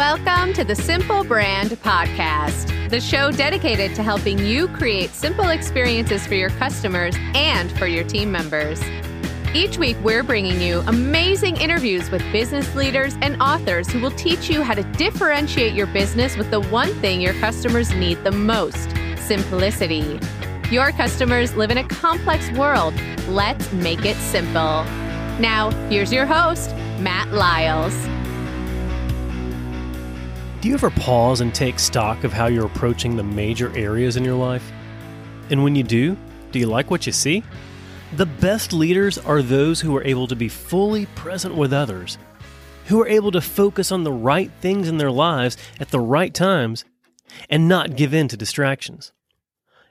[0.00, 6.26] Welcome to the Simple Brand Podcast, the show dedicated to helping you create simple experiences
[6.26, 8.80] for your customers and for your team members.
[9.52, 14.48] Each week, we're bringing you amazing interviews with business leaders and authors who will teach
[14.48, 18.92] you how to differentiate your business with the one thing your customers need the most
[19.18, 20.18] simplicity.
[20.70, 22.94] Your customers live in a complex world.
[23.28, 24.82] Let's make it simple.
[25.38, 27.94] Now, here's your host, Matt Lyles.
[30.60, 34.24] Do you ever pause and take stock of how you're approaching the major areas in
[34.26, 34.70] your life?
[35.48, 36.18] And when you do,
[36.52, 37.42] do you like what you see?
[38.16, 42.18] The best leaders are those who are able to be fully present with others,
[42.84, 46.34] who are able to focus on the right things in their lives at the right
[46.34, 46.84] times
[47.48, 49.14] and not give in to distractions.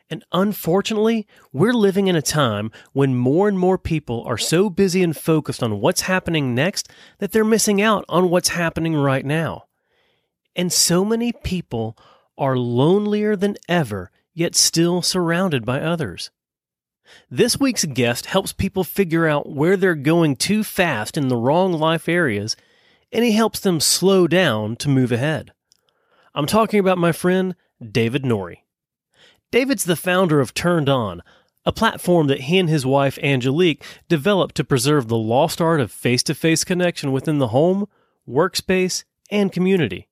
[0.08, 5.02] And unfortunately, we're living in a time when more and more people are so busy
[5.02, 9.64] and focused on what's happening next that they're missing out on what's happening right now.
[10.56, 11.98] And so many people
[12.38, 16.32] are lonelier than ever, yet still surrounded by others.
[17.30, 21.74] This week's guest helps people figure out where they're going too fast in the wrong
[21.74, 22.56] life areas,
[23.12, 25.52] and he helps them slow down to move ahead.
[26.36, 27.56] I'm talking about my friend
[27.92, 28.66] David Norrie.
[29.52, 31.24] David's the founder of Turned On,
[31.66, 35.92] a platform that he and his wife Angelique developed to preserve the lost art of
[35.92, 37.88] face to face connection within the home,
[38.28, 40.09] workspace, and community.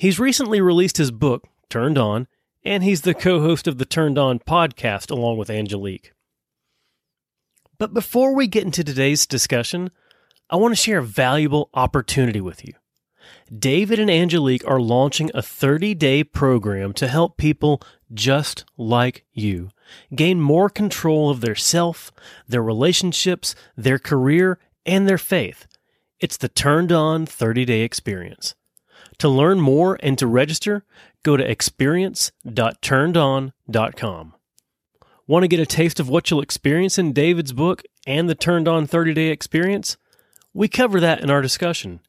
[0.00, 2.26] He's recently released his book, Turned On,
[2.64, 6.14] and he's the co host of the Turned On podcast along with Angelique.
[7.76, 9.90] But before we get into today's discussion,
[10.48, 12.72] I want to share a valuable opportunity with you.
[13.54, 19.68] David and Angelique are launching a 30 day program to help people just like you
[20.14, 22.10] gain more control of their self,
[22.48, 25.66] their relationships, their career, and their faith.
[26.20, 28.54] It's the Turned On 30 Day Experience.
[29.20, 30.82] To learn more and to register,
[31.22, 34.34] go to experience.turnedon.com.
[35.26, 38.66] Want to get a taste of what you'll experience in David's book and the Turned
[38.66, 39.98] On 30 Day Experience?
[40.54, 42.00] We cover that in our discussion.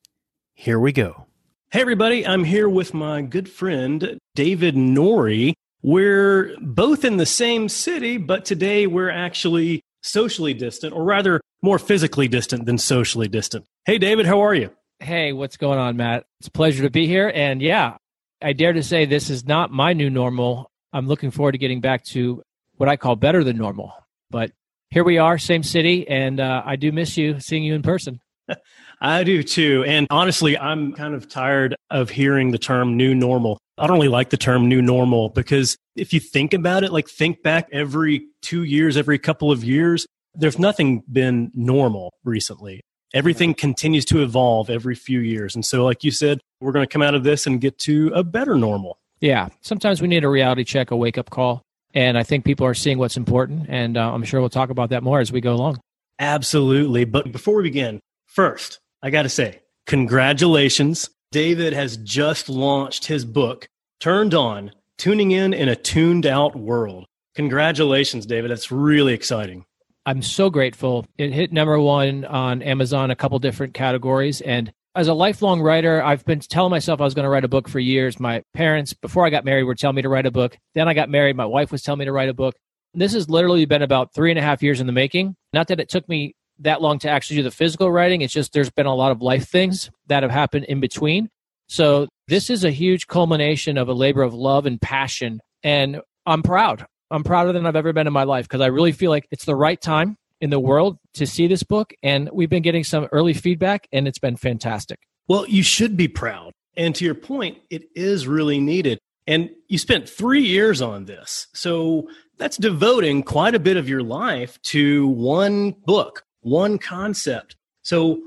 [0.54, 1.26] Here we go.
[1.72, 5.54] Hey, everybody, I'm here with my good friend, David Norrie.
[5.84, 11.78] We're both in the same city, but today we're actually socially distant, or rather, more
[11.78, 13.66] physically distant than socially distant.
[13.86, 14.70] Hey, David, how are you?
[15.02, 16.26] Hey, what's going on, Matt?
[16.40, 17.32] It's a pleasure to be here.
[17.34, 17.98] And yeah,
[18.40, 20.70] I dare to say this is not my new normal.
[20.94, 22.44] I'm looking forward to getting back to
[22.76, 23.94] what I call better than normal.
[24.30, 24.52] But
[24.92, 28.20] here we are, same city, and uh, I do miss you, seeing you in person.
[29.02, 29.84] I do too.
[29.88, 33.58] And honestly, I'm kind of tired of hearing the term new normal.
[33.80, 37.10] I don't really like the term new normal because if you think about it, like
[37.10, 42.82] think back every two years, every couple of years, there's nothing been normal recently
[43.14, 45.56] everything continues to evolve every few years.
[45.56, 48.12] And so, like you said, we're going to come out of this and get to
[48.14, 48.98] a better normal.
[49.20, 49.50] Yeah.
[49.62, 51.62] Sometimes we need a reality check, a wake up call.
[51.94, 53.66] And I think people are seeing what's important.
[53.70, 55.80] And uh, I'm sure we'll talk about that more as we go along.
[56.20, 57.06] Absolutely.
[57.06, 61.10] But before we begin, first, I got to say, congratulations.
[61.32, 63.68] David has just launched his book,
[64.00, 67.06] Turned On Tuning In in a Tuned Out World.
[67.36, 68.52] Congratulations, David.
[68.52, 69.66] That's really exciting.
[70.06, 71.06] I'm so grateful.
[71.18, 74.42] It hit number one on Amazon, a couple different categories.
[74.42, 77.50] And as a lifelong writer, I've been telling myself I was going to write a
[77.50, 78.20] book for years.
[78.20, 80.58] My parents, before I got married, were telling me to write a book.
[80.74, 81.36] Then I got married.
[81.36, 82.56] My wife was telling me to write a book.
[82.94, 85.36] This has literally been about three and a half years in the making.
[85.54, 88.22] Not that it took me that long to actually do the physical writing.
[88.22, 91.30] It's just there's been a lot of life things that have happened in between.
[91.70, 95.42] So this is a huge culmination of a labor of love and passion.
[95.64, 96.86] And I'm proud.
[97.12, 99.46] I'm prouder than I've ever been in my life because I really feel like it's
[99.46, 101.94] the right time in the world to see this book.
[102.02, 105.00] And we've been getting some early feedback, and it's been fantastic.
[105.28, 106.54] Well, you should be proud.
[106.76, 109.00] And to your point, it is really needed.
[109.28, 111.48] And you spent three years on this.
[111.54, 117.56] So that's devoting quite a bit of your life to one book, one concept.
[117.84, 118.22] So,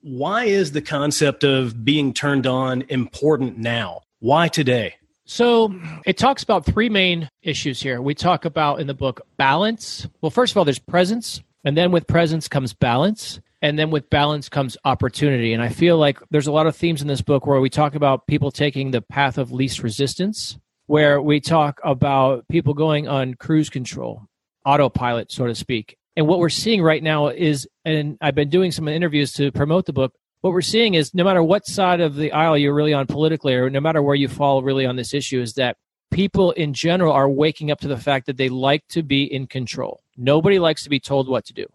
[0.00, 4.02] why is the concept of being turned on important now?
[4.20, 4.94] Why today?
[5.28, 5.74] So
[6.06, 8.00] it talks about three main issues here.
[8.00, 10.08] We talk about in the book balance.
[10.22, 13.38] Well, first of all, there's presence, and then with presence comes balance.
[13.60, 15.52] And then with balance comes opportunity.
[15.52, 17.96] And I feel like there's a lot of themes in this book where we talk
[17.96, 23.34] about people taking the path of least resistance, where we talk about people going on
[23.34, 24.28] cruise control,
[24.64, 25.96] autopilot, so to speak.
[26.16, 29.86] And what we're seeing right now is, and I've been doing some interviews to promote
[29.86, 32.94] the book, what we're seeing is no matter what side of the aisle you're really
[32.94, 35.76] on politically, or no matter where you fall really on this issue, is that
[36.10, 39.46] people in general are waking up to the fact that they like to be in
[39.46, 40.02] control.
[40.16, 41.66] Nobody likes to be told what to do.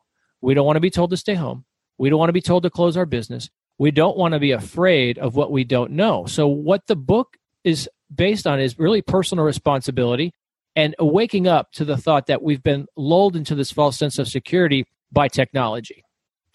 [0.41, 1.65] We don't want to be told to stay home.
[1.97, 3.49] We don't want to be told to close our business.
[3.77, 6.25] We don't want to be afraid of what we don't know.
[6.25, 10.33] So, what the book is based on is really personal responsibility
[10.75, 14.27] and waking up to the thought that we've been lulled into this false sense of
[14.27, 16.03] security by technology.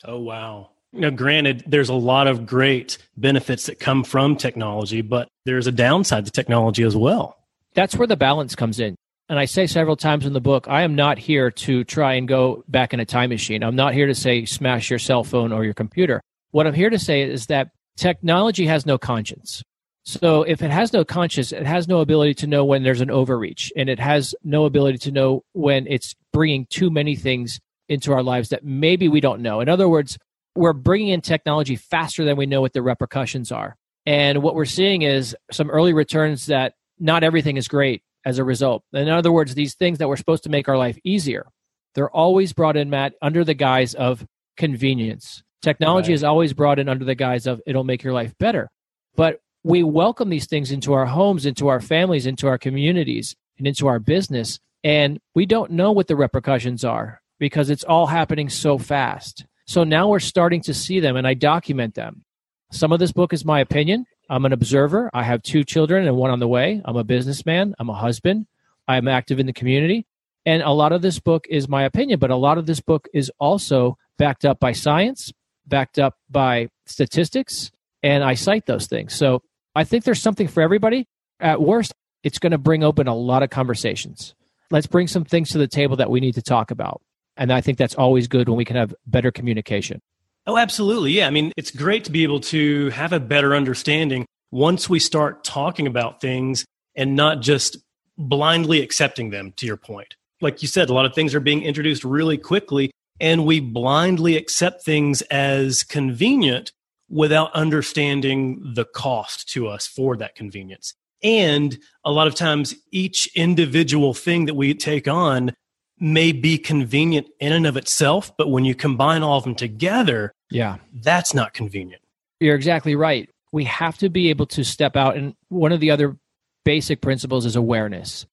[0.04, 0.70] Oh, wow.
[0.92, 5.72] Now, granted, there's a lot of great benefits that come from technology, but there's a
[5.72, 7.36] downside to technology as well.
[7.74, 8.96] That's where the balance comes in.
[9.28, 12.26] And I say several times in the book, I am not here to try and
[12.26, 13.62] go back in a time machine.
[13.62, 16.22] I'm not here to say smash your cell phone or your computer.
[16.50, 17.68] What I'm here to say is that
[17.98, 19.62] technology has no conscience.
[20.04, 23.10] So if it has no conscience, it has no ability to know when there's an
[23.10, 28.14] overreach, and it has no ability to know when it's bringing too many things into
[28.14, 29.60] our lives that maybe we don't know.
[29.60, 30.16] In other words,
[30.54, 33.76] we're bringing in technology faster than we know what the repercussions are.
[34.06, 38.44] And what we're seeing is some early returns that not everything is great as a
[38.44, 38.82] result.
[38.92, 41.46] In other words, these things that were supposed to make our life easier,
[41.94, 45.42] they're always brought in, Matt, under the guise of convenience.
[45.62, 46.16] Technology right.
[46.16, 48.70] is always brought in under the guise of it'll make your life better.
[49.16, 53.66] But we welcome these things into our homes, into our families, into our communities, and
[53.66, 54.60] into our business.
[54.84, 59.44] And we don't know what the repercussions are because it's all happening so fast.
[59.68, 62.24] So now we're starting to see them, and I document them.
[62.72, 64.06] Some of this book is my opinion.
[64.30, 65.10] I'm an observer.
[65.12, 66.80] I have two children and one on the way.
[66.86, 67.74] I'm a businessman.
[67.78, 68.46] I'm a husband.
[68.88, 70.06] I'm active in the community.
[70.46, 73.08] And a lot of this book is my opinion, but a lot of this book
[73.12, 75.34] is also backed up by science,
[75.66, 77.70] backed up by statistics,
[78.02, 79.12] and I cite those things.
[79.12, 79.42] So
[79.74, 81.06] I think there's something for everybody.
[81.40, 81.92] At worst,
[82.22, 84.34] it's going to bring open a lot of conversations.
[84.70, 87.02] Let's bring some things to the table that we need to talk about.
[87.38, 90.00] And I think that's always good when we can have better communication.
[90.46, 91.12] Oh, absolutely.
[91.12, 91.26] Yeah.
[91.26, 95.44] I mean, it's great to be able to have a better understanding once we start
[95.44, 96.64] talking about things
[96.96, 97.76] and not just
[98.16, 100.16] blindly accepting them, to your point.
[100.40, 102.90] Like you said, a lot of things are being introduced really quickly,
[103.20, 106.72] and we blindly accept things as convenient
[107.08, 110.94] without understanding the cost to us for that convenience.
[111.22, 115.52] And a lot of times, each individual thing that we take on
[116.00, 120.32] may be convenient in and of itself, but when you combine all of them together,
[120.50, 122.02] yeah, that's not convenient.
[122.40, 123.28] You're exactly right.
[123.52, 125.16] We have to be able to step out.
[125.16, 126.16] And one of the other
[126.64, 128.26] basic principles is awareness.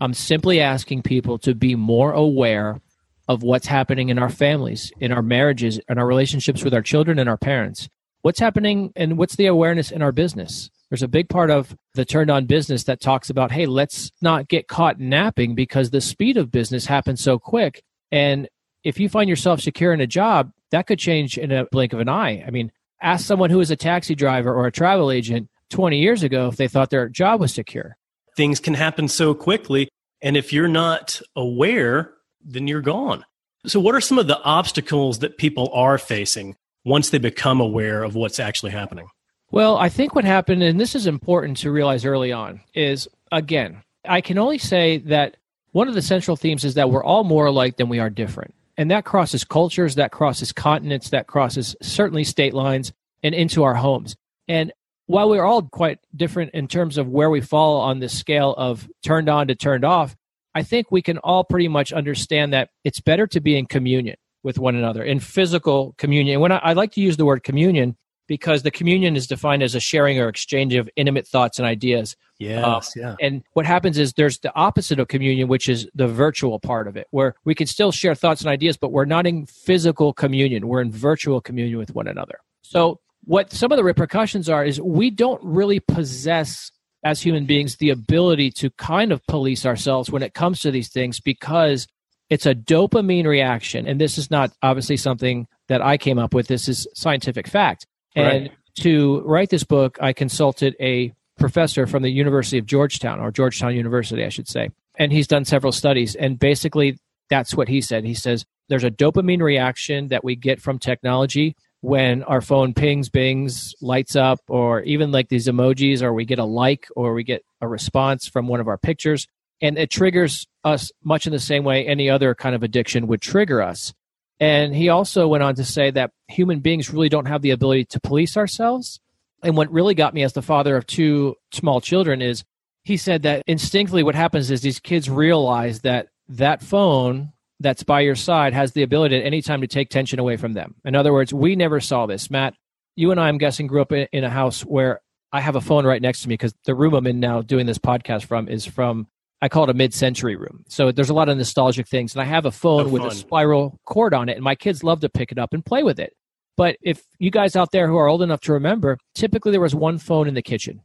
[0.00, 2.80] I'm simply asking people to be more aware
[3.28, 7.18] of what's happening in our families, in our marriages, in our relationships with our children
[7.18, 7.88] and our parents
[8.22, 12.04] what's happening and what's the awareness in our business there's a big part of the
[12.04, 16.36] turned on business that talks about hey let's not get caught napping because the speed
[16.36, 17.82] of business happens so quick.
[18.12, 18.48] And
[18.84, 22.00] if you find yourself secure in a job that could change in a blink of
[22.00, 22.44] an eye.
[22.46, 22.70] I mean
[23.00, 26.56] ask someone who was a taxi driver or a travel agent 20 years ago if
[26.56, 27.96] they thought their job was secure.
[28.36, 29.88] Things can happen so quickly
[30.20, 33.24] and if you're not aware then you're gone.
[33.66, 38.02] So what are some of the obstacles that people are facing once they become aware
[38.02, 39.08] of what's actually happening?
[39.52, 43.82] Well, I think what happened, and this is important to realize early on, is again,
[44.04, 45.36] I can only say that
[45.72, 48.54] one of the central themes is that we're all more alike than we are different.
[48.76, 52.92] And that crosses cultures, that crosses continents, that crosses certainly state lines
[53.22, 54.16] and into our homes.
[54.48, 54.72] And
[55.06, 58.88] while we're all quite different in terms of where we fall on this scale of
[59.02, 60.16] turned on to turned off,
[60.54, 64.16] I think we can all pretty much understand that it's better to be in communion
[64.42, 66.40] with one another in physical communion.
[66.40, 67.96] When I, I, like to use the word communion
[68.30, 72.14] because the communion is defined as a sharing or exchange of intimate thoughts and ideas.
[72.38, 73.16] Yes, uh, yeah.
[73.20, 76.96] And what happens is there's the opposite of communion, which is the virtual part of
[76.96, 80.68] it, where we can still share thoughts and ideas, but we're not in physical communion.
[80.68, 82.38] We're in virtual communion with one another.
[82.62, 86.70] So what some of the repercussions are is we don't really possess
[87.02, 90.88] as human beings the ability to kind of police ourselves when it comes to these
[90.88, 91.88] things because
[92.28, 93.88] it's a dopamine reaction.
[93.88, 96.46] And this is not obviously something that I came up with.
[96.46, 97.86] This is scientific fact.
[98.14, 98.52] And right.
[98.80, 103.74] to write this book, I consulted a professor from the University of Georgetown, or Georgetown
[103.74, 104.70] University, I should say.
[104.98, 106.14] And he's done several studies.
[106.14, 106.98] And basically,
[107.30, 108.04] that's what he said.
[108.04, 113.08] He says there's a dopamine reaction that we get from technology when our phone pings,
[113.08, 117.24] bings, lights up, or even like these emojis, or we get a like or we
[117.24, 119.26] get a response from one of our pictures
[119.60, 123.20] and it triggers us much in the same way any other kind of addiction would
[123.20, 123.92] trigger us.
[124.40, 127.84] And he also went on to say that human beings really don't have the ability
[127.86, 128.98] to police ourselves.
[129.42, 132.42] And what really got me as the father of two small children is
[132.82, 138.00] he said that instinctively what happens is these kids realize that that phone that's by
[138.00, 140.74] your side has the ability at any time to take tension away from them.
[140.84, 142.30] In other words, we never saw this.
[142.30, 142.54] Matt,
[142.96, 145.86] you and I, I'm guessing, grew up in a house where I have a phone
[145.86, 148.64] right next to me because the room I'm in now doing this podcast from is
[148.64, 149.06] from
[149.42, 150.64] I call it a mid-century room.
[150.68, 153.78] So there's a lot of nostalgic things, and I have a phone with a spiral
[153.86, 156.12] cord on it, and my kids love to pick it up and play with it.
[156.56, 159.74] But if you guys out there who are old enough to remember, typically there was
[159.74, 160.82] one phone in the kitchen.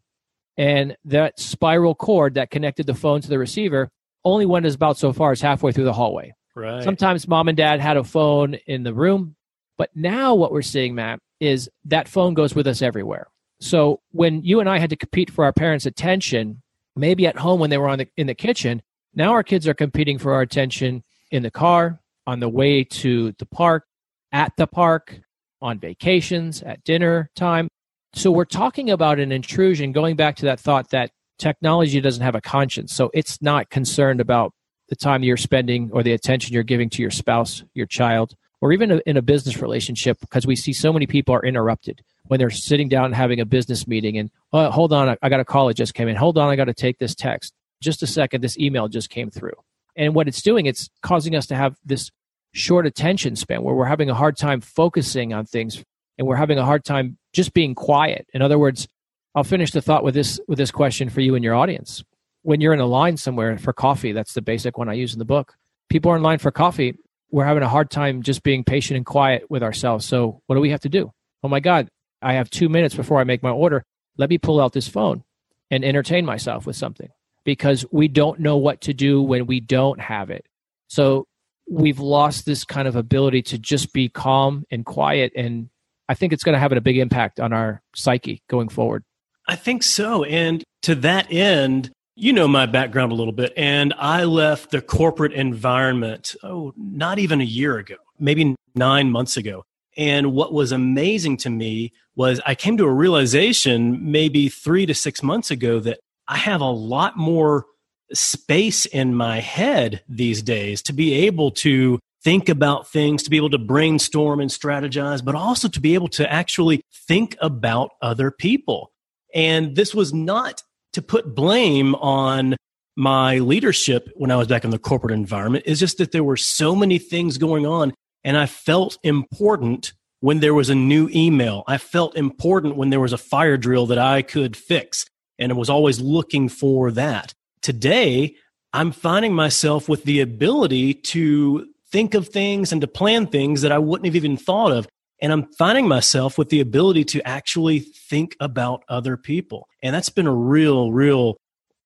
[0.58, 3.90] And that spiral cord that connected the phone to the receiver
[4.24, 6.34] only went as about so far as halfway through the hallway.
[6.56, 6.82] Right.
[6.82, 9.36] Sometimes mom and dad had a phone in the room.
[9.78, 13.28] But now what we're seeing, Matt, is that phone goes with us everywhere.
[13.60, 16.62] So when you and I had to compete for our parents' attention,
[16.96, 18.82] maybe at home when they were on the, in the kitchen,
[19.14, 23.34] now our kids are competing for our attention in the car, on the way to
[23.40, 23.86] the park,
[24.32, 25.20] at the park,
[25.62, 27.68] on vacations, at dinner time.
[28.14, 32.36] So we're talking about an intrusion, going back to that thought that technology doesn't have
[32.36, 32.94] a conscience.
[32.94, 34.54] So it's not concerned about
[34.90, 38.72] the time you're spending or the attention you're giving to your spouse, your child, or
[38.72, 42.50] even in a business relationship, because we see so many people are interrupted when they're
[42.50, 45.68] sitting down and having a business meeting and oh, hold on, I, got a call
[45.68, 46.16] that just came in.
[46.16, 47.54] Hold on, I got to take this text.
[47.82, 49.54] Just a second, this email just came through.
[49.96, 52.12] And what it's doing, it's causing us to have this
[52.54, 55.84] short attention span where we're having a hard time focusing on things
[56.18, 58.28] and we're having a hard time just being quiet.
[58.34, 58.88] In other words,
[59.36, 62.04] I'll finish the thought with this with this question for you and your audience.
[62.44, 65.20] When you're in a line somewhere for coffee, that's the basic one I use in
[65.20, 65.56] the book.
[65.90, 66.98] People are in line for coffee.
[67.32, 70.06] We're having a hard time just being patient and quiet with ourselves.
[70.06, 71.12] So what do we have to do?
[71.44, 71.90] Oh my God,
[72.22, 73.84] I have two minutes before I make my order.
[74.18, 75.24] Let me pull out this phone
[75.70, 77.10] and entertain myself with something
[77.44, 80.46] because we don't know what to do when we don't have it.
[80.88, 81.26] So
[81.70, 85.34] we've lost this kind of ability to just be calm and quiet.
[85.36, 85.70] And
[86.08, 89.04] I think it's going to have a big impact on our psyche going forward.
[89.48, 90.24] I think so.
[90.24, 94.82] And to that end, you know my background a little bit, and I left the
[94.82, 99.66] corporate environment, oh, not even a year ago, maybe nine months ago.
[99.98, 104.94] And what was amazing to me was I came to a realization maybe three to
[104.94, 107.66] six months ago that I have a lot more
[108.14, 113.38] space in my head these days to be able to think about things, to be
[113.38, 118.32] able to brainstorm and strategize, but also to be able to actually think about other
[118.32, 118.92] people.
[119.34, 122.56] And this was not to put blame on
[122.96, 125.66] my leadership when I was back in the corporate environment.
[125.68, 127.94] It's just that there were so many things going on
[128.26, 131.64] and I felt important when there was a new email.
[131.68, 135.06] I felt important when there was a fire drill that I could fix.
[135.38, 137.34] And I was always looking for that.
[137.62, 138.36] Today,
[138.74, 143.72] I'm finding myself with the ability to think of things and to plan things that
[143.72, 144.88] I wouldn't have even thought of.
[145.22, 149.68] And I'm finding myself with the ability to actually think about other people.
[149.84, 151.38] And that's been a real, real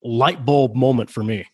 [0.02, 1.46] light bulb moment for me.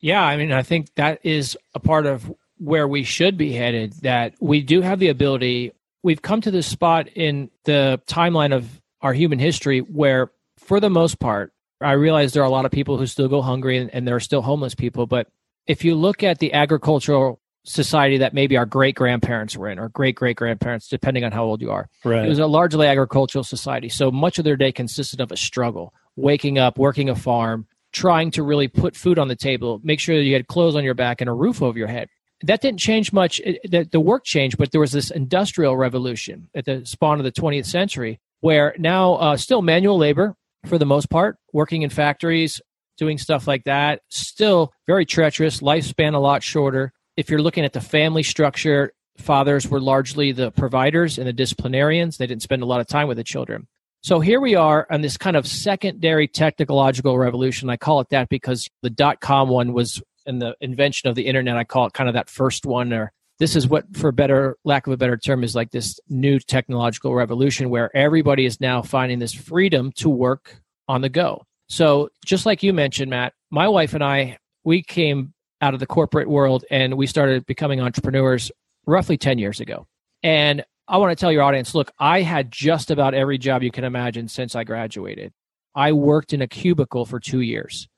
[0.00, 2.30] Yeah, I mean, I think that is a part of
[2.64, 5.72] where we should be headed, that we do have the ability.
[6.02, 10.90] We've come to this spot in the timeline of our human history where, for the
[10.90, 13.90] most part, I realize there are a lot of people who still go hungry and,
[13.92, 15.06] and there are still homeless people.
[15.06, 15.28] But
[15.66, 19.88] if you look at the agricultural society that maybe our great grandparents were in, or
[19.90, 22.24] great great grandparents, depending on how old you are, right.
[22.24, 23.88] it was a largely agricultural society.
[23.88, 28.30] So much of their day consisted of a struggle, waking up, working a farm, trying
[28.32, 30.94] to really put food on the table, make sure that you had clothes on your
[30.94, 32.08] back and a roof over your head.
[32.46, 33.40] That didn't change much.
[33.40, 37.24] It, the, the work changed, but there was this industrial revolution at the spawn of
[37.24, 40.36] the 20th century where now uh, still manual labor
[40.66, 42.60] for the most part, working in factories,
[42.98, 44.02] doing stuff like that.
[44.08, 46.92] Still very treacherous, lifespan a lot shorter.
[47.16, 52.18] If you're looking at the family structure, fathers were largely the providers and the disciplinarians.
[52.18, 53.66] They didn't spend a lot of time with the children.
[54.02, 57.70] So here we are on this kind of secondary technological revolution.
[57.70, 61.26] I call it that because the dot com one was in the invention of the
[61.26, 61.56] internet.
[61.56, 64.86] I call it kind of that first one or this is what for better lack
[64.86, 69.18] of a better term is like this new technological revolution where everybody is now finding
[69.18, 71.42] this freedom to work on the go.
[71.68, 75.86] So just like you mentioned matt my wife and i we came out of the
[75.86, 78.52] corporate world and we started becoming entrepreneurs
[78.86, 79.86] roughly 10 years ago.
[80.22, 83.70] And i want to tell your audience look i had just about every job you
[83.70, 85.32] can imagine since i graduated.
[85.76, 87.88] I worked in a cubicle for two years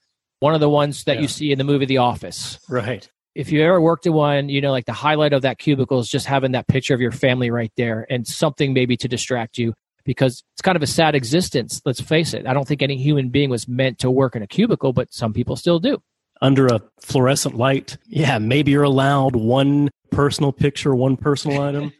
[0.46, 1.22] one of the ones that yeah.
[1.22, 4.62] you see in the movie the office right if you ever worked in one, you
[4.62, 7.50] know, like the highlight of that cubicle is just having that picture of your family
[7.50, 9.74] right there and something maybe to distract you
[10.06, 11.82] because it's kind of a sad existence.
[11.84, 12.46] Let's face it.
[12.46, 15.34] I don't think any human being was meant to work in a cubicle, but some
[15.34, 15.98] people still do.
[16.40, 21.92] Under a fluorescent light, yeah, maybe you're allowed one personal picture, one personal item.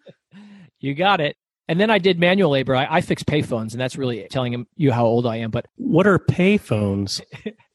[0.81, 1.37] you got it.
[1.69, 2.75] And then I did manual labor.
[2.75, 5.50] I, I fixed payphones, and that's really telling you how old I am.
[5.50, 7.21] But what are payphones?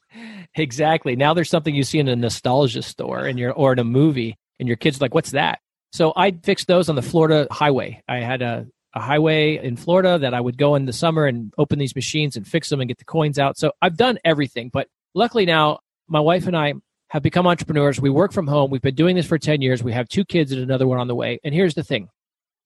[0.56, 1.15] exactly.
[1.15, 4.38] Now there's something you see in a nostalgia store and you're or in a movie
[4.60, 5.60] and your kids like, what's that?
[5.94, 8.01] So I fixed those on the Florida highway.
[8.08, 11.53] I had a, a highway in Florida that I would go in the summer and
[11.58, 13.58] open these machines and fix them and get the coins out.
[13.58, 14.70] So I've done everything.
[14.72, 16.74] But luckily now my wife and I
[17.10, 18.00] have become entrepreneurs.
[18.00, 18.72] We work from home.
[18.72, 19.84] We've been doing this for 10 years.
[19.84, 21.39] We have two kids and another one on the way.
[21.44, 22.10] And here's the thing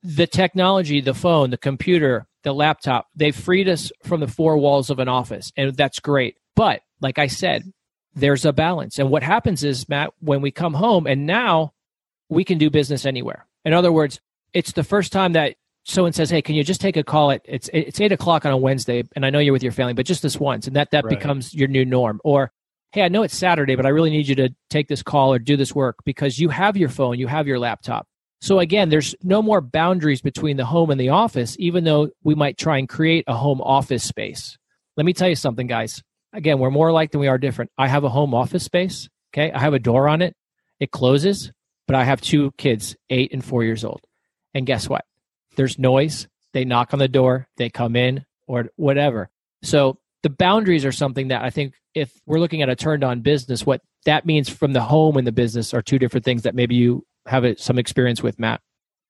[0.04, 4.92] the technology, the phone, the computer, the laptop, they've freed us from the four walls
[4.92, 6.38] of an office, and that's great.
[6.56, 7.72] But like I said,
[8.16, 8.98] there's a balance.
[8.98, 11.74] And what happens is, Matt, when we come home and now
[12.30, 13.46] we can do business anywhere.
[13.66, 14.20] In other words,
[14.54, 17.42] it's the first time that someone says, "Hey, can you just take a call at
[17.46, 20.06] it's it's eight o'clock on a Wednesday?" And I know you're with your family, but
[20.06, 21.18] just this once, and that that right.
[21.18, 22.22] becomes your new norm.
[22.24, 22.52] Or,
[22.92, 25.40] "Hey, I know it's Saturday, but I really need you to take this call or
[25.40, 28.08] do this work because you have your phone, you have your laptop."
[28.42, 32.36] So again, there's no more boundaries between the home and the office, even though we
[32.36, 34.58] might try and create a home office space.
[34.98, 36.02] Let me tell you something, guys.
[36.36, 37.72] Again, we're more alike than we are different.
[37.78, 39.10] I have a home office space.
[39.34, 39.52] Okay.
[39.52, 40.36] I have a door on it.
[40.80, 41.52] It closes,
[41.88, 44.02] but I have two kids, eight and four years old.
[44.54, 45.06] And guess what?
[45.56, 46.28] There's noise.
[46.54, 49.30] They knock on the door, they come in, or whatever.
[49.62, 53.20] So the boundaries are something that I think if we're looking at a turned on
[53.20, 56.56] business, what that means from the home and the business are two different things that
[56.56, 58.62] maybe you have some experience with, Matt.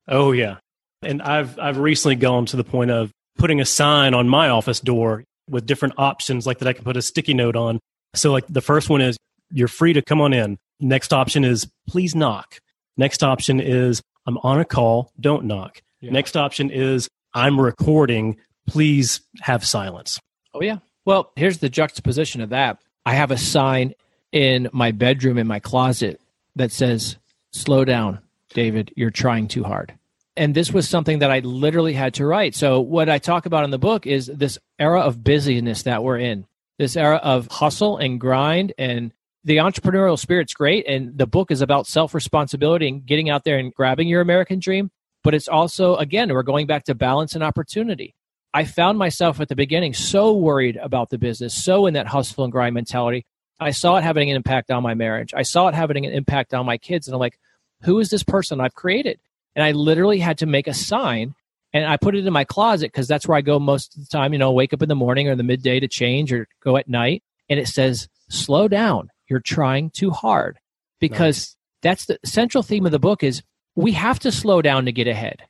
[0.08, 0.58] Oh yeah,
[1.04, 4.80] and I've I've recently gone to the point of putting a sign on my office
[4.80, 7.80] door with different options, like that I can put a sticky note on.
[8.14, 9.18] So like the first one is
[9.52, 10.58] you're free to come on in.
[10.80, 12.60] Next option is please knock.
[12.98, 15.82] Next option is I'm on a call, don't knock.
[16.02, 16.12] Yeah.
[16.12, 18.38] Next option is I'm recording,
[18.68, 20.20] please have silence.
[20.54, 20.78] Oh yeah.
[21.06, 22.80] Well, here's the juxtaposition of that.
[23.06, 23.94] I have a sign
[24.32, 26.20] in my bedroom in my closet
[26.56, 27.18] that says
[27.52, 28.20] slow down,
[28.54, 29.94] David, you're trying too hard.
[30.38, 32.56] And this was something that I literally had to write.
[32.56, 36.20] So, what I talk about in the book is this era of busyness that we're
[36.20, 36.46] in,
[36.78, 38.74] this era of hustle and grind.
[38.78, 39.14] And
[39.46, 40.88] the entrepreneurial spirit's great.
[40.88, 44.60] And the book is about self responsibility and getting out there and grabbing your American
[44.60, 44.92] dream.
[45.24, 48.14] But it's also, again, we're going back to balance and opportunity.
[48.54, 52.44] I found myself at the beginning so worried about the business, so in that hustle
[52.44, 53.26] and grind mentality.
[53.60, 55.34] I saw it having an impact on my marriage.
[55.34, 57.08] I saw it having an impact on my kids.
[57.08, 57.40] And I'm like,
[57.84, 59.20] who is this person I've created?
[59.56, 61.34] And I literally had to make a sign
[61.74, 64.08] and I put it in my closet because that's where I go most of the
[64.10, 66.78] time, you know, wake up in the morning or the midday to change or go
[66.78, 67.22] at night.
[67.50, 69.10] And it says, slow down.
[69.30, 70.58] You're trying too hard
[71.00, 71.56] because nice.
[71.82, 73.44] that's the central theme of the book is
[73.76, 75.44] we have to slow down to get ahead.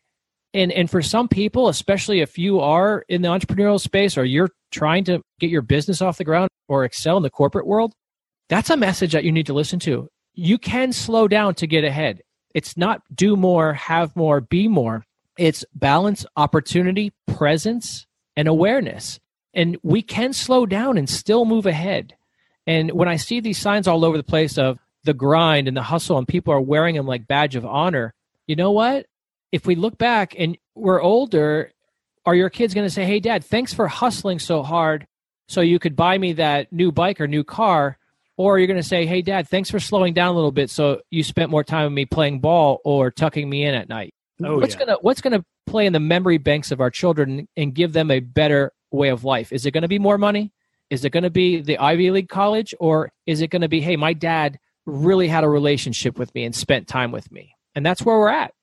[0.54, 4.50] And, and for some people, especially if you are in the entrepreneurial space or you're
[4.72, 7.94] trying to get your business off the ground or excel in the corporate world,
[8.50, 11.84] that's a message that you need to listen to you can slow down to get
[11.84, 12.22] ahead.
[12.56, 15.06] It's not do more, have more, be more.
[15.38, 19.20] It's balance, opportunity, presence, and awareness.
[19.54, 22.16] And we can slow down and still move ahead.
[22.66, 25.84] And when I see these signs all over the place of the grind and the
[25.84, 28.14] hustle, and people are wearing them like badge of honor,
[28.48, 29.08] you know what?
[29.52, 31.74] If we look back and we're older,
[32.26, 35.08] are your kids going to say, "Hey, Dad, thanks for hustling so hard,
[35.50, 37.98] so you could buy me that new bike or new car"?
[38.38, 40.70] Or you're going to say, hey, dad, thanks for slowing down a little bit.
[40.70, 44.14] So you spent more time with me playing ball or tucking me in at night.
[44.44, 44.80] Oh, what's yeah.
[44.80, 48.20] gonna what's gonna play in the memory banks of our children and give them a
[48.20, 49.54] better way of life?
[49.54, 50.52] Is it going to be more money?
[50.90, 53.82] Is it going to be the Ivy League college, or is it going to be,
[53.82, 57.86] hey, my dad really had a relationship with me and spent time with me, and
[57.86, 58.54] that's where we're at.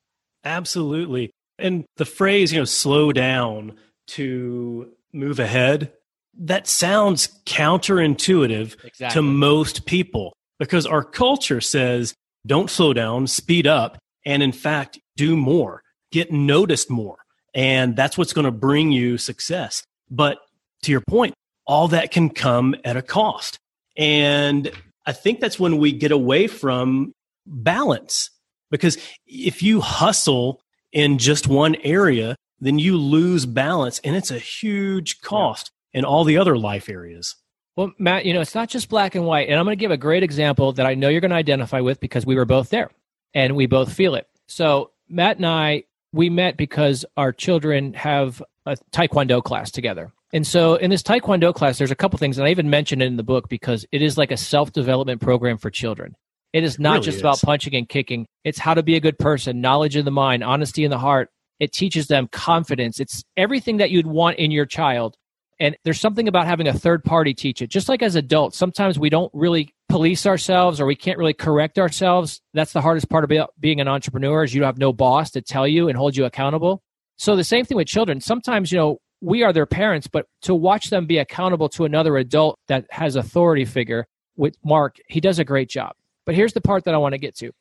[0.44, 3.76] Absolutely, and the phrase, you know, slow down
[4.08, 5.92] to move ahead
[6.38, 9.14] that sounds counterintuitive exactly.
[9.14, 12.14] to most people because our culture says
[12.47, 17.18] don't slow down, speed up, and in fact, do more, get noticed more.
[17.55, 19.83] And that's what's going to bring you success.
[20.11, 20.38] But
[20.83, 21.35] to your point,
[21.66, 23.59] all that can come at a cost.
[23.97, 24.71] And
[25.07, 27.12] I think that's when we get away from
[27.47, 28.31] balance
[28.71, 30.61] because if you hustle
[30.92, 36.24] in just one area, then you lose balance and it's a huge cost in all
[36.24, 37.37] the other life areas.
[37.76, 39.48] Well, Matt, you know, it's not just black and white.
[39.48, 41.81] And I'm going to give a great example that I know you're going to identify
[41.81, 42.90] with because we were both there
[43.35, 44.26] and we both feel it.
[44.46, 50.12] So, Matt and I, we met because our children have a taekwondo class together.
[50.35, 53.07] And so, in this taekwondo class, there's a couple things, and I even mentioned it
[53.07, 56.14] in the book because it is like a self development program for children.
[56.52, 57.22] It is not really just is.
[57.22, 60.44] about punching and kicking, it's how to be a good person, knowledge in the mind,
[60.44, 61.31] honesty in the heart.
[61.61, 62.98] It teaches them confidence.
[63.00, 65.16] It's everything that you'd want in your child
[65.62, 67.68] and there's something about having a third party teach it.
[67.68, 71.79] Just like as adults, sometimes we don't really police ourselves or we can't really correct
[71.79, 72.40] ourselves.
[72.53, 75.68] That's the hardest part about being an entrepreneur is you have no boss to tell
[75.68, 76.83] you and hold you accountable.
[77.16, 78.20] So the same thing with children.
[78.20, 82.16] Sometimes, you know, we are their parents, but to watch them be accountable to another
[82.16, 85.92] adult that has authority figure with Mark, he does a great job.
[86.27, 87.53] But here's the part that I want to get to.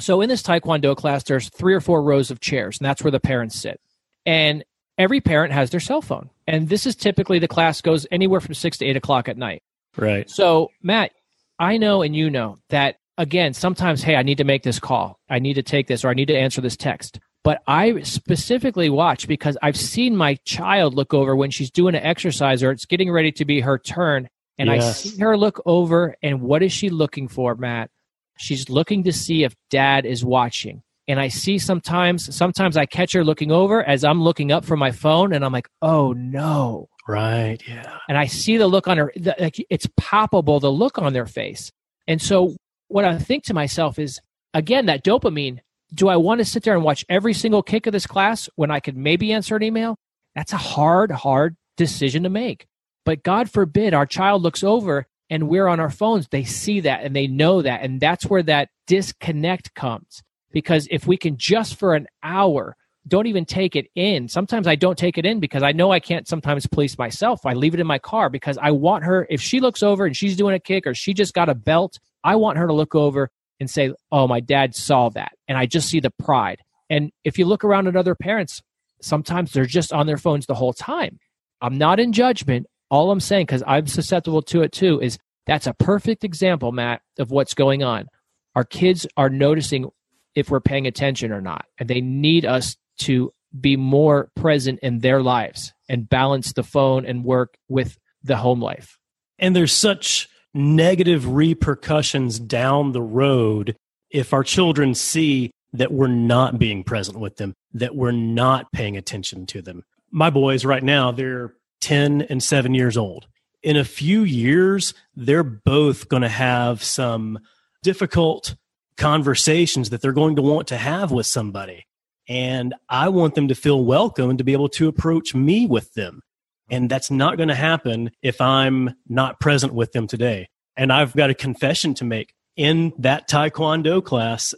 [0.00, 3.10] So in this Taekwondo class, there's three or four rows of chairs, and that's where
[3.10, 3.78] the parents sit.
[4.24, 4.64] And
[5.02, 6.30] every parent has their cell phone.
[6.46, 9.62] And this is typically the class goes anywhere from six to eight o'clock at night.
[9.96, 10.28] Right.
[10.30, 11.12] So, Matt,
[11.58, 15.18] I know and you know that, again, sometimes, hey, I need to make this call.
[15.28, 17.20] I need to take this or I need to answer this text.
[17.44, 22.02] But I specifically watch because I've seen my child look over when she's doing an
[22.02, 24.28] exercise or it's getting ready to be her turn.
[24.58, 24.84] And yes.
[24.84, 27.90] I see her look over, and what is she looking for, Matt?
[28.38, 30.82] She's looking to see if dad is watching.
[31.08, 34.78] And I see sometimes, sometimes I catch her looking over as I'm looking up from
[34.78, 36.88] my phone, and I'm like, oh no.
[37.08, 37.60] Right.
[37.66, 37.98] Yeah.
[38.08, 41.72] And I see the look on her, like it's palpable, the look on their face.
[42.06, 42.54] And so
[42.86, 44.20] what I think to myself is,
[44.54, 45.58] again, that dopamine
[45.94, 48.70] do I want to sit there and watch every single kick of this class when
[48.70, 49.98] I could maybe answer an email?
[50.34, 52.66] That's a hard, hard decision to make.
[53.04, 56.28] But God forbid our child looks over and we're on our phones.
[56.28, 57.82] They see that and they know that.
[57.82, 60.22] And that's where that disconnect comes.
[60.52, 62.76] Because if we can just for an hour,
[63.08, 64.28] don't even take it in.
[64.28, 67.44] Sometimes I don't take it in because I know I can't sometimes police myself.
[67.44, 70.16] I leave it in my car because I want her, if she looks over and
[70.16, 72.94] she's doing a kick or she just got a belt, I want her to look
[72.94, 75.32] over and say, oh, my dad saw that.
[75.48, 76.60] And I just see the pride.
[76.90, 78.60] And if you look around at other parents,
[79.00, 81.18] sometimes they're just on their phones the whole time.
[81.60, 82.66] I'm not in judgment.
[82.90, 87.02] All I'm saying, because I'm susceptible to it too, is that's a perfect example, Matt,
[87.18, 88.06] of what's going on.
[88.54, 89.88] Our kids are noticing
[90.34, 95.00] if we're paying attention or not, and they need us to be more present in
[95.00, 98.98] their lives and balance the phone and work with the home life.
[99.38, 103.76] And there's such negative repercussions down the road
[104.10, 108.96] if our children see that we're not being present with them, that we're not paying
[108.96, 109.82] attention to them.
[110.10, 113.26] My boys right now, they're 10 and 7 years old.
[113.62, 117.38] In a few years, they're both going to have some
[117.82, 118.54] difficult
[118.96, 121.86] conversations that they're going to want to have with somebody.
[122.28, 125.92] And I want them to feel welcome and to be able to approach me with
[125.94, 126.22] them.
[126.70, 130.48] And that's not going to happen if I'm not present with them today.
[130.76, 132.34] And I've got a confession to make.
[132.56, 134.54] In that Taekwondo class,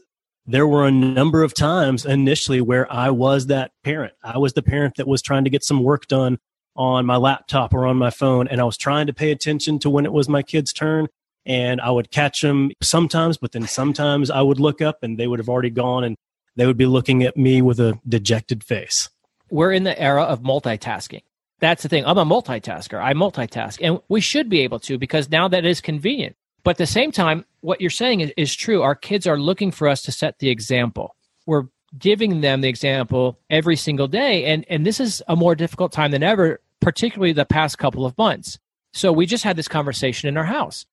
[0.47, 4.13] there were a number of times initially where I was that parent.
[4.23, 6.39] I was the parent that was trying to get some work done
[6.77, 9.91] on my laptop or on my phone, and I was trying to pay attention to
[9.91, 11.07] when it was my kid's turn.
[11.47, 15.27] And I would catch them sometimes, but then sometimes I would look up and they
[15.27, 16.17] would have already gone and
[16.57, 19.11] they would be looking at me with a dejected face.
[19.51, 21.23] We're in the era of multitasking.
[21.61, 22.05] That's the thing.
[22.05, 23.03] I'm a multitasker.
[23.03, 26.37] I multitask, and we should be able to because now that is convenient.
[26.63, 28.83] But at the same time, what you're saying is, is true.
[28.83, 31.15] Our kids are looking for us to set the example.
[31.47, 31.65] We're
[31.99, 36.11] giving them the example every single day, and and this is a more difficult time
[36.11, 38.59] than ever, particularly the past couple of months.
[38.93, 40.87] So we just had this conversation in our house.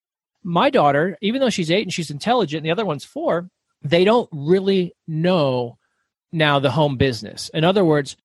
[0.43, 3.49] My daughter, even though she's eight and she's intelligent, and the other one's four,
[3.81, 5.77] they don't really know
[6.31, 7.49] now the home business.
[7.53, 8.15] In other words,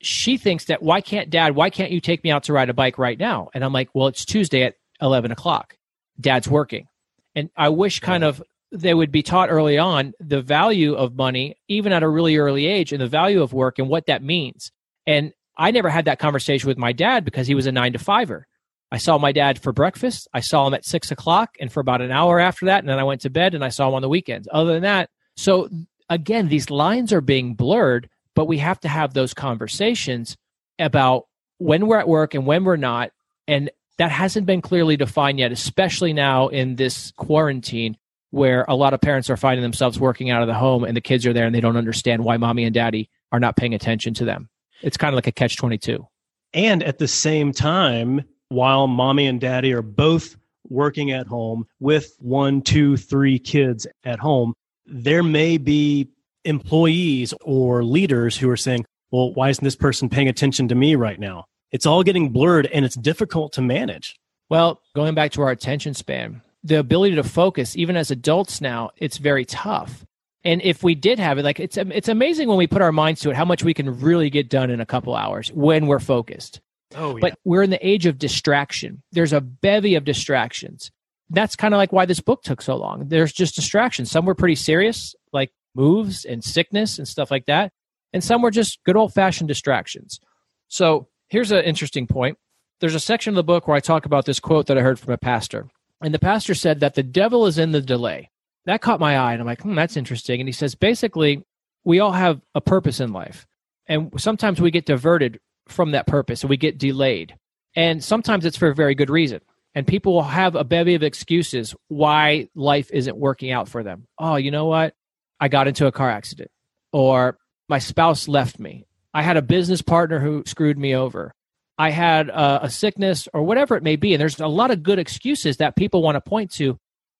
[0.00, 2.74] she thinks that why can't dad, why can't you take me out to ride a
[2.74, 3.48] bike right now?
[3.54, 5.76] And I'm like, well, it's Tuesday at 11 o'clock.
[6.20, 6.86] Dad's working.
[7.34, 11.56] And I wish kind of they would be taught early on the value of money,
[11.68, 14.72] even at a really early age, and the value of work and what that means.
[15.06, 17.98] And I never had that conversation with my dad because he was a nine to
[17.98, 18.46] fiver.
[18.92, 20.28] I saw my dad for breakfast.
[20.32, 22.80] I saw him at six o'clock and for about an hour after that.
[22.80, 24.48] And then I went to bed and I saw him on the weekends.
[24.50, 25.68] Other than that, so
[26.08, 30.36] again, these lines are being blurred but we have to have those conversations
[30.78, 31.24] about
[31.58, 33.10] when we're at work and when we're not.
[33.48, 37.96] And that hasn't been clearly defined yet, especially now in this quarantine
[38.30, 41.00] where a lot of parents are finding themselves working out of the home and the
[41.00, 44.12] kids are there and they don't understand why mommy and daddy are not paying attention
[44.12, 44.50] to them.
[44.82, 46.06] It's kind of like a catch 22.
[46.52, 50.36] And at the same time, while mommy and daddy are both
[50.68, 54.54] working at home with one, two, three kids at home,
[54.86, 56.08] there may be
[56.44, 60.94] employees or leaders who are saying, well, why isn't this person paying attention to me
[60.96, 61.44] right now?
[61.72, 64.16] It's all getting blurred and it's difficult to manage.
[64.48, 68.90] Well, going back to our attention span, the ability to focus, even as adults now,
[68.96, 70.04] it's very tough.
[70.44, 73.20] And if we did have it, like it's it's amazing when we put our minds
[73.22, 75.98] to it, how much we can really get done in a couple hours when we're
[75.98, 76.60] focused.
[76.96, 77.20] Oh, yeah.
[77.20, 79.02] But we're in the age of distraction.
[79.12, 80.90] There's a bevy of distractions.
[81.30, 83.08] That's kind of like why this book took so long.
[83.08, 84.10] There's just distractions.
[84.10, 87.72] Some were pretty serious, like moves and sickness and stuff like that.
[88.12, 90.20] And some were just good old fashioned distractions.
[90.68, 92.38] So here's an interesting point.
[92.80, 94.98] There's a section of the book where I talk about this quote that I heard
[94.98, 95.68] from a pastor.
[96.02, 98.30] And the pastor said that the devil is in the delay.
[98.66, 99.32] That caught my eye.
[99.32, 100.40] And I'm like, hmm, that's interesting.
[100.40, 101.44] And he says, basically,
[101.84, 103.46] we all have a purpose in life.
[103.86, 107.36] And sometimes we get diverted from that purpose we get delayed.
[107.74, 109.40] And sometimes it's for a very good reason.
[109.74, 114.06] And people will have a bevy of excuses why life isn't working out for them.
[114.18, 114.94] Oh, you know what?
[115.38, 116.50] I got into a car accident,
[116.92, 117.36] or
[117.68, 118.86] my spouse left me.
[119.12, 121.34] I had a business partner who screwed me over.
[121.76, 124.14] I had a, a sickness, or whatever it may be.
[124.14, 126.78] And there's a lot of good excuses that people want to point to,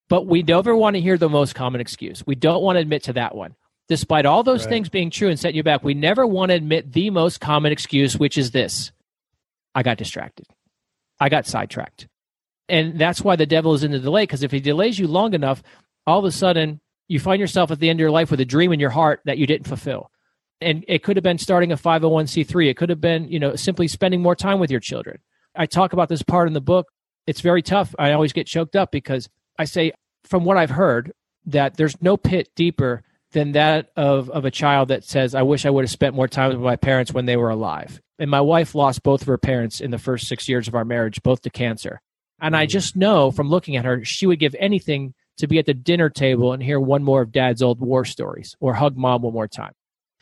[0.09, 2.25] but we never want to hear the most common excuse.
[2.25, 3.53] We don't want to admit to that one.
[3.87, 4.69] Despite all those Right.
[4.69, 7.71] things being true and setting you back, we never want to admit the most common
[7.71, 8.91] excuse, which is this
[9.75, 10.47] I got distracted.
[11.19, 12.07] I got sidetracked.
[12.69, 15.33] And that's why the devil is in the delay, because if he delays you long
[15.33, 15.63] enough,
[16.05, 18.45] all of a sudden you find yourself at the end of your life with a
[18.45, 20.11] dream in your heart that you didn't fulfill.
[20.59, 22.69] And it could have been starting a 501c3.
[22.69, 25.19] It could have been, you know, simply spending more time with your children.
[25.55, 26.87] I talk about this part in the book.
[27.27, 27.93] It's very tough.
[27.99, 29.91] I always get choked up because I say,
[30.23, 31.13] from what I've heard,
[31.45, 35.65] that there's no pit deeper than that of, of a child that says, I wish
[35.65, 38.01] I would have spent more time with my parents when they were alive.
[38.19, 40.85] And my wife lost both of her parents in the first six years of our
[40.85, 42.01] marriage, both to cancer.
[42.39, 42.69] And I mm.
[42.69, 46.09] just know from looking at her, she would give anything to be at the dinner
[46.09, 49.47] table and hear one more of dad's old war stories or hug mom one more
[49.47, 49.73] time.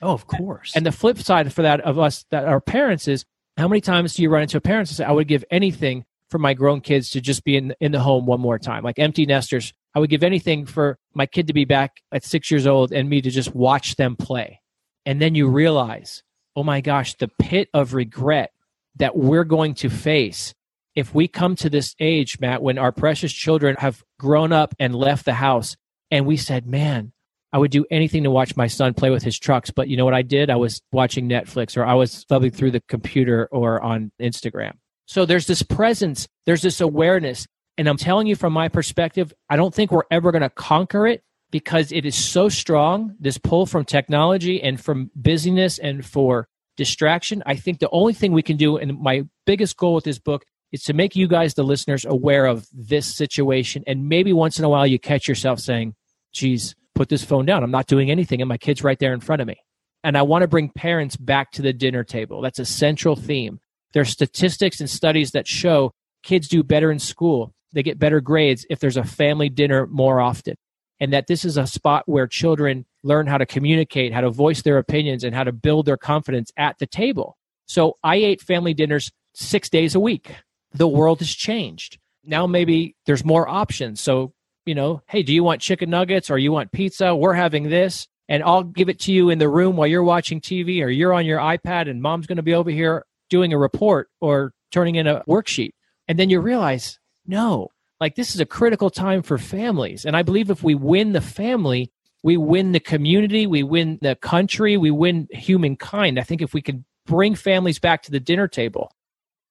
[0.01, 0.73] Oh, of course.
[0.75, 3.23] And the flip side for that of us that are parents is
[3.57, 6.03] how many times do you run into a parent and say, I would give anything
[6.29, 8.83] for my grown kids to just be in, in the home one more time?
[8.83, 12.51] Like empty nesters, I would give anything for my kid to be back at six
[12.51, 14.59] years old and me to just watch them play.
[15.05, 16.21] And then you realize,
[16.55, 18.51] oh my gosh, the pit of regret
[18.97, 20.53] that we're going to face
[20.95, 24.95] if we come to this age, Matt, when our precious children have grown up and
[24.95, 25.75] left the house
[26.09, 27.11] and we said, man,
[27.51, 29.71] I would do anything to watch my son play with his trucks.
[29.71, 30.49] But you know what I did?
[30.49, 34.73] I was watching Netflix or I was thumbing through the computer or on Instagram.
[35.05, 37.45] So there's this presence, there's this awareness.
[37.77, 41.07] And I'm telling you from my perspective, I don't think we're ever going to conquer
[41.07, 46.47] it because it is so strong, this pull from technology and from busyness and for
[46.77, 47.43] distraction.
[47.45, 50.45] I think the only thing we can do, and my biggest goal with this book
[50.71, 53.83] is to make you guys, the listeners, aware of this situation.
[53.87, 55.95] And maybe once in a while you catch yourself saying,
[56.33, 57.63] geez, put this phone down.
[57.63, 59.57] I'm not doing anything, and my kid's right there in front of me.
[60.03, 62.41] And I want to bring parents back to the dinner table.
[62.41, 63.59] That's a central theme.
[63.93, 67.53] There are statistics and studies that show kids do better in school.
[67.75, 70.55] They get better grades if there's a family dinner more often.
[70.99, 74.61] And that this is a spot where children learn how to communicate, how to voice
[74.61, 77.37] their opinions, and how to build their confidence at the table.
[77.65, 80.33] So I ate family dinners six days a week.
[80.71, 81.99] The world has changed.
[82.23, 83.99] Now maybe there's more options.
[83.99, 84.33] So,
[84.65, 87.13] you know, hey, do you want chicken nuggets or you want pizza?
[87.13, 88.07] We're having this.
[88.29, 91.13] And I'll give it to you in the room while you're watching TV or you're
[91.13, 94.95] on your iPad and mom's going to be over here doing a report or turning
[94.95, 95.71] in a worksheet.
[96.07, 100.05] And then you realize, no, like this is a critical time for families.
[100.05, 101.91] And I believe if we win the family,
[102.23, 106.19] we win the community, we win the country, we win humankind.
[106.19, 108.91] I think if we could bring families back to the dinner table.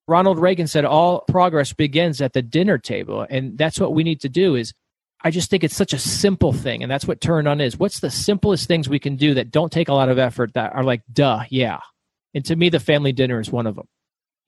[0.07, 3.27] Ronald Reagan said all progress begins at the dinner table.
[3.29, 4.75] And that's what we need to do is
[5.23, 6.83] I just think it's such a simple thing.
[6.83, 7.79] And that's what turn on is.
[7.79, 10.75] What's the simplest things we can do that don't take a lot of effort that
[10.75, 11.79] are like, duh, yeah.
[12.35, 13.89] And to me, the family dinner is one of them.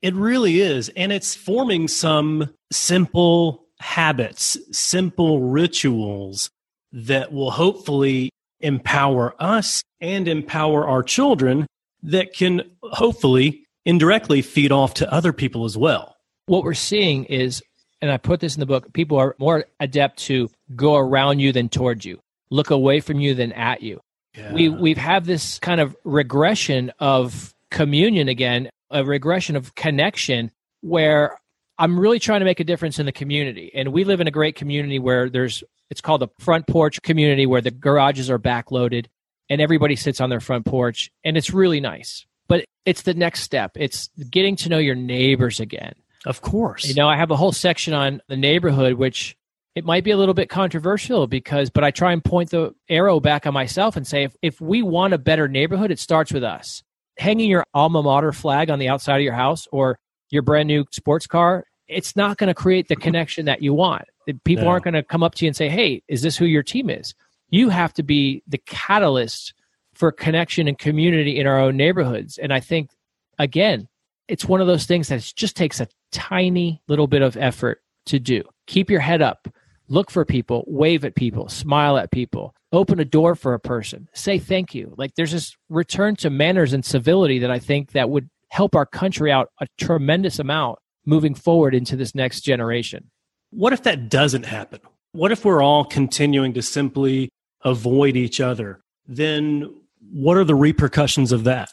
[0.03, 0.89] It really is.
[0.91, 6.51] And it's forming some simple habits, simple rituals
[6.93, 8.31] that will hopefully
[8.61, 11.67] empower us and empower our children
[12.03, 16.17] that can hopefully indirectly feed off to other people as well.
[16.47, 17.63] What we're seeing is,
[18.01, 21.53] and I put this in the book, people are more adept to go around you
[21.53, 24.01] than towards you, look away from you than at you.
[24.37, 24.53] Yeah.
[24.53, 31.39] We we've had this kind of regression of communion again, a regression of connection where
[31.79, 33.71] I'm really trying to make a difference in the community.
[33.75, 37.47] And we live in a great community where there's it's called the front porch community
[37.47, 39.07] where the garages are backloaded
[39.49, 42.27] and everybody sits on their front porch and it's really nice.
[42.49, 43.73] But it's the next step.
[43.77, 45.95] It's getting to know your neighbors again.
[46.25, 46.87] Of course.
[46.87, 49.37] You know, I have a whole section on the neighborhood, which
[49.75, 53.21] it might be a little bit controversial because, but I try and point the arrow
[53.21, 56.43] back on myself and say, if, if we want a better neighborhood, it starts with
[56.43, 56.83] us.
[57.19, 59.99] Hanging your alma mater flag on the outside of your house or
[60.31, 64.05] your brand new sports car, it's not going to create the connection that you want.
[64.45, 64.71] People No.
[64.71, 66.91] aren't going to come up to you and say, hey, is this who your team
[66.91, 67.15] is?
[67.49, 69.55] You have to be the catalyst
[69.95, 72.39] for connection and community in our own neighborhoods.
[72.39, 72.91] And I think,
[73.39, 73.89] again,
[74.29, 78.19] it's one of those things that just takes a tiny little bit of effort to
[78.19, 78.43] do.
[78.67, 79.49] Keep your head up,
[79.89, 84.09] look for people, wave at people, smile at people, open a door for a person,
[84.13, 84.95] say thank you.
[84.97, 88.87] Like there's this return to manners and civility that I think that would help our
[88.87, 93.11] country out a tremendous amount moving forward into this next generation.
[93.51, 94.81] What if that doesn't happen?
[95.13, 97.31] What if we're all continuing to simply
[97.65, 98.81] avoid each other?
[99.07, 99.73] Then
[100.13, 101.71] what are the repercussions of that?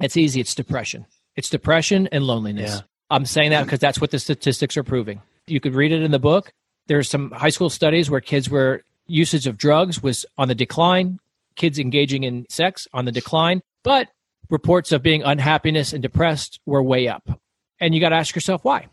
[0.00, 0.40] It's easy.
[0.40, 1.06] It's depression.
[1.34, 2.76] It's depression and loneliness.
[2.76, 2.80] Yeah.
[3.10, 5.22] I'm saying that because that's what the statistics are proving.
[5.46, 6.52] You could read it in the book.
[6.88, 11.20] There's some high school studies where kids were usage of drugs was on the decline,
[11.54, 14.08] kids engaging in sex on the decline, but
[14.50, 17.40] reports of being unhappiness and depressed were way up.
[17.80, 18.86] And you got to ask yourself why.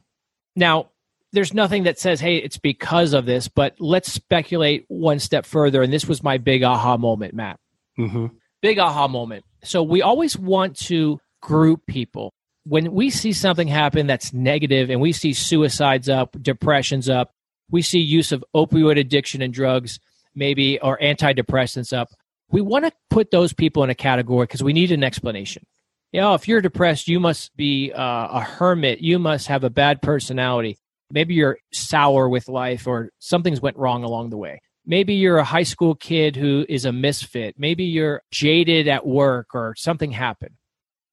[0.55, 0.89] Now,
[1.31, 5.81] there's nothing that says, hey, it's because of this, but let's speculate one step further.
[5.81, 7.59] And this was my big aha moment, Matt.
[7.99, 8.27] Mm-hmm.
[8.61, 9.43] Big aha moment.
[9.63, 12.31] So we always want to group people.
[12.65, 17.31] When we see something happen that's negative and we see suicides up, depressions up,
[17.69, 19.99] we see use of opioid addiction and drugs,
[20.33, 22.09] maybe, or antidepressants up,
[22.49, 25.65] we want to put those people in a category because we need an explanation.
[26.11, 29.01] You know, if you're depressed, you must be uh, a hermit.
[29.01, 30.77] You must have a bad personality.
[31.11, 34.61] Maybe you're sour with life or something's went wrong along the way.
[34.85, 37.55] Maybe you're a high school kid who is a misfit.
[37.57, 40.55] Maybe you're jaded at work or something happened.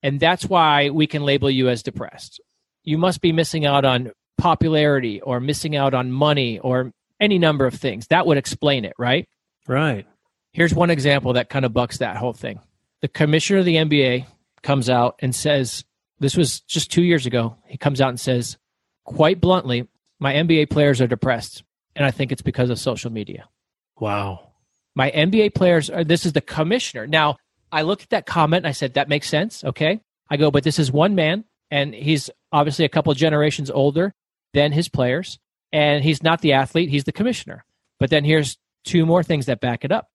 [0.02, 2.40] And that's why we can label you as depressed.
[2.84, 7.66] You must be missing out on popularity or missing out on money or any number
[7.66, 8.06] of things.
[8.08, 9.28] That would explain it, right?
[9.66, 10.06] Right.
[10.52, 12.60] Here's one example that kind of bucks that whole thing.
[13.00, 14.26] The commissioner of the NBA
[14.62, 15.84] comes out and says,
[16.18, 17.56] this was just two years ago.
[17.66, 18.58] He comes out and says,
[19.04, 19.88] quite bluntly,
[20.20, 21.64] my NBA players are depressed.
[21.96, 23.48] And I think it's because of social media.
[23.98, 24.52] Wow.
[24.94, 27.06] My NBA players are, this is the commissioner.
[27.06, 27.36] Now,
[27.70, 29.64] I looked at that comment and I said, that makes sense.
[29.64, 30.00] Okay.
[30.28, 34.14] I go, but this is one man and he's obviously a couple generations older
[34.52, 35.38] than his players.
[35.72, 37.64] And he's not the athlete, he's the commissioner.
[37.98, 40.08] But then here's two more things that back it up.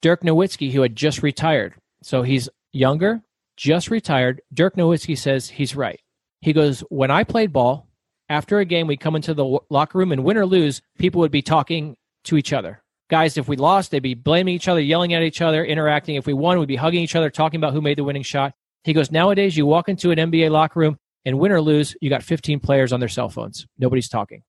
[0.00, 1.74] Dirk Nowitzki, who had just retired.
[2.02, 3.22] So he's younger,
[3.56, 4.42] just retired.
[4.52, 6.00] Dirk Nowitzki says he's right.
[6.40, 7.88] He goes, When I played ball,
[8.28, 11.30] after a game, we come into the locker room and win or lose, people would
[11.30, 12.82] be talking to each other.
[13.10, 16.16] Guys, if we lost, they'd be blaming each other, yelling at each other, interacting.
[16.16, 18.54] If we won, we'd be hugging each other, talking about who made the winning shot.
[18.84, 22.10] He goes, Nowadays, you walk into an NBA locker room and win or lose, you
[22.10, 23.66] got 15 players on their cell phones.
[23.78, 24.42] Nobody's talking.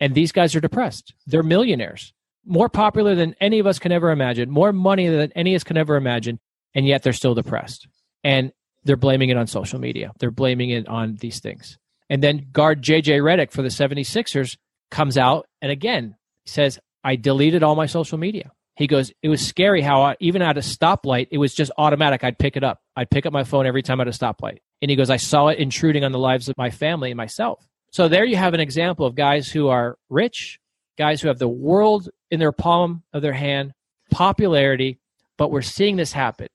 [0.00, 1.14] And these guys are depressed.
[1.26, 2.12] They're millionaires,
[2.44, 5.64] more popular than any of us can ever imagine, more money than any of us
[5.64, 6.38] can ever imagine,
[6.74, 7.88] and yet they're still depressed.
[8.24, 8.52] And
[8.84, 10.12] they're blaming it on social media.
[10.18, 11.78] They're blaming it on these things.
[12.08, 14.56] And then guard JJ Redick for the 76ers
[14.90, 18.50] comes out and again says, I deleted all my social media.
[18.76, 22.24] He goes, it was scary how I, even at a stoplight, it was just automatic.
[22.24, 22.80] I'd pick it up.
[22.98, 24.58] I'd pick up my phone every time at a stoplight.
[24.82, 27.64] And he goes, I saw it intruding on the lives of my family and myself.
[27.92, 30.58] So there you have an example of guys who are rich,
[30.98, 33.72] guys who have the world in their palm of their hand,
[34.10, 34.98] popularity,
[35.36, 36.48] but we're seeing this happen.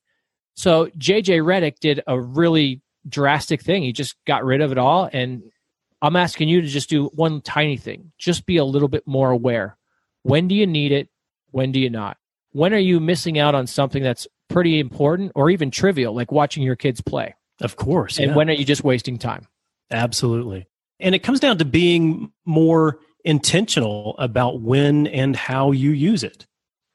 [0.55, 3.83] So JJ Redick did a really drastic thing.
[3.83, 5.09] He just got rid of it all.
[5.13, 5.43] And
[6.01, 8.11] I'm asking you to just do one tiny thing.
[8.17, 9.77] Just be a little bit more aware.
[10.23, 11.07] When do you need it?
[11.51, 12.17] When do you not?
[12.53, 16.63] When are you missing out on something that's pretty important or even trivial, like watching
[16.63, 17.35] your kids play?
[17.61, 18.17] Of course.
[18.17, 18.35] And yeah.
[18.35, 19.47] when are you just wasting time?
[19.91, 20.67] Absolutely.
[20.99, 26.45] And it comes down to being more intentional about when and how you use it.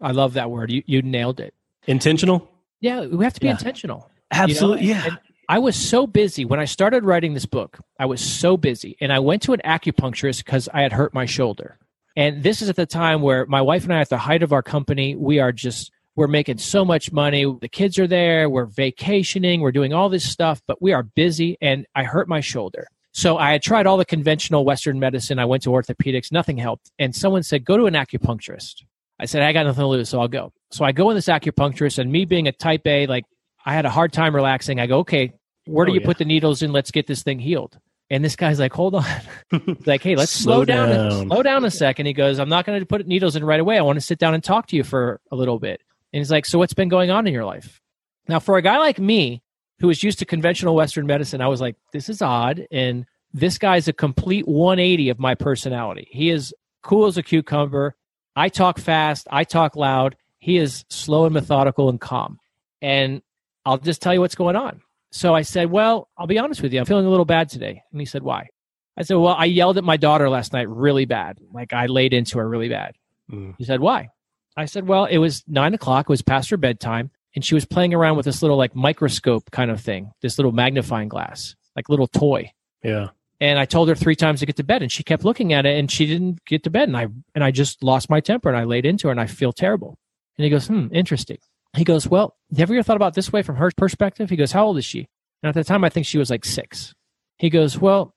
[0.01, 0.71] I love that word.
[0.71, 1.55] You you nailed it.
[1.87, 2.49] Intentional?
[2.81, 3.53] Yeah, we have to be Yeah.
[3.53, 4.11] intentional.
[4.31, 4.87] Absolutely.
[4.87, 5.01] You know?
[5.01, 5.07] yeah.
[5.07, 5.19] And
[5.49, 7.79] I was so busy when I started writing this book.
[7.99, 11.25] I was so busy, and I went to an acupuncturist because I had hurt my
[11.25, 11.79] shoulder.
[12.19, 14.53] And this is at the time where my wife and I, at the height of
[14.53, 17.45] our company, we are just we're making so much money.
[17.61, 18.51] The kids are there.
[18.51, 19.61] We're vacationing.
[19.61, 21.57] We're doing all this stuff, but we are busy.
[21.61, 22.89] And I hurt my shoulder.
[23.13, 25.39] So I had tried all the conventional Western medicine.
[25.39, 26.33] I went to orthopedics.
[26.33, 26.91] Nothing helped.
[26.99, 28.83] And someone said, "Go to an acupuncturist."
[29.21, 31.29] I said, "I got nothing to lose, so I'll go." So I go in this
[31.29, 33.27] acupuncturist, and me being a Type A, like
[33.65, 34.81] I had a hard time relaxing.
[34.81, 35.35] I go, "Okay,
[35.67, 36.07] where do Oh, you yeah.
[36.07, 36.73] put the needles in?
[36.73, 37.79] Let's get this thing healed."
[38.11, 39.05] And this guy's like, "Hold on."
[39.51, 40.89] He's like, "Hey, let's slow, Slow down.
[40.89, 41.27] down.
[41.29, 42.07] slow down a second.
[42.07, 43.77] He goes, "I'm not going to put needles in right away.
[43.79, 46.31] I want to sit down and talk to you for a little bit." And he's
[46.31, 47.81] like, "So what's been going on in your life?"
[48.27, 49.43] Now, for a guy like me
[49.81, 53.59] who was used to conventional Western medicine, I was like, "This is odd." And this
[53.59, 56.09] guy's a complete 180 of my personality.
[56.11, 57.95] He is cool as a cucumber.
[58.35, 59.27] I talk fast.
[59.31, 60.17] I talk loud.
[60.39, 62.39] He is slow and methodical and calm.
[62.81, 63.21] And
[63.67, 64.81] I'll just tell you what's going on.
[65.11, 66.81] So I said, Well, I'll be honest with you.
[66.81, 67.83] I'm feeling a little bad today.
[67.93, 68.49] And he said, Why?
[68.97, 71.39] I said, Well, I yelled at my daughter last night really bad.
[71.53, 72.97] Like I laid into her really bad.
[73.31, 73.55] Mm.
[73.59, 74.09] He said, Why?
[74.57, 76.07] I said, Well, it was nine o'clock.
[76.07, 77.11] It was past her bedtime.
[77.35, 80.53] And she was playing around with this little like microscope kind of thing, this little
[80.53, 82.51] magnifying glass, like little toy.
[82.83, 83.11] Yeah.
[83.41, 85.65] And I told her three times to get to bed, and she kept looking at
[85.65, 86.89] it, and she didn't get to bed.
[86.89, 89.27] And I and I just lost my temper, and I laid into her, and I
[89.27, 89.97] feel terrible.
[90.37, 91.39] And he goes, "Hmm, interesting."
[91.79, 94.53] He goes, "Well, have you ever thought about this way from her perspective?" He goes,
[94.53, 95.09] "How old is she?"
[95.43, 96.95] And at the time, I think she was like six.
[97.39, 98.15] He goes, "Well,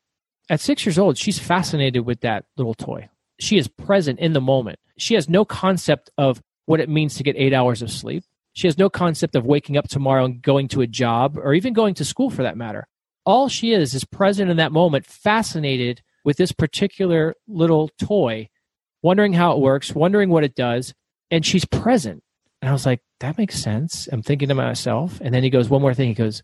[0.50, 3.10] at six years old, she's fascinated with that little toy.
[3.40, 4.80] She is present in the moment.
[4.98, 8.24] She has no concept of what it means to get eight hours of sleep.
[8.54, 11.74] She has no concept of waking up tomorrow and going to a job, or even
[11.74, 12.88] going to school for that matter."
[13.26, 18.50] all she is is present in that moment, fascinated with this particular little toy,
[19.02, 20.94] wondering how it works, wondering what it does,
[21.30, 22.24] and she's present.
[22.62, 24.08] And I was like, that makes sense.
[24.12, 25.20] I'm thinking to myself.
[25.22, 26.10] And then he goes, one more thing.
[26.10, 26.44] He goes,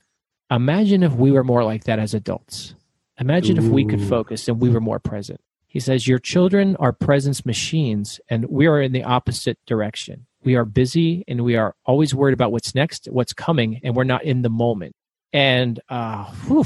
[0.50, 2.74] imagine if we were more like that as adults.
[3.20, 5.42] Imagine if we could focus and we were more present.
[5.68, 10.26] He says, Your children are presence machines, and we are in the opposite direction.
[10.44, 14.06] we are busy and we are always worried about what's next, what's coming, and we're
[14.06, 14.96] not in the moment.
[15.34, 16.66] And uh, whew,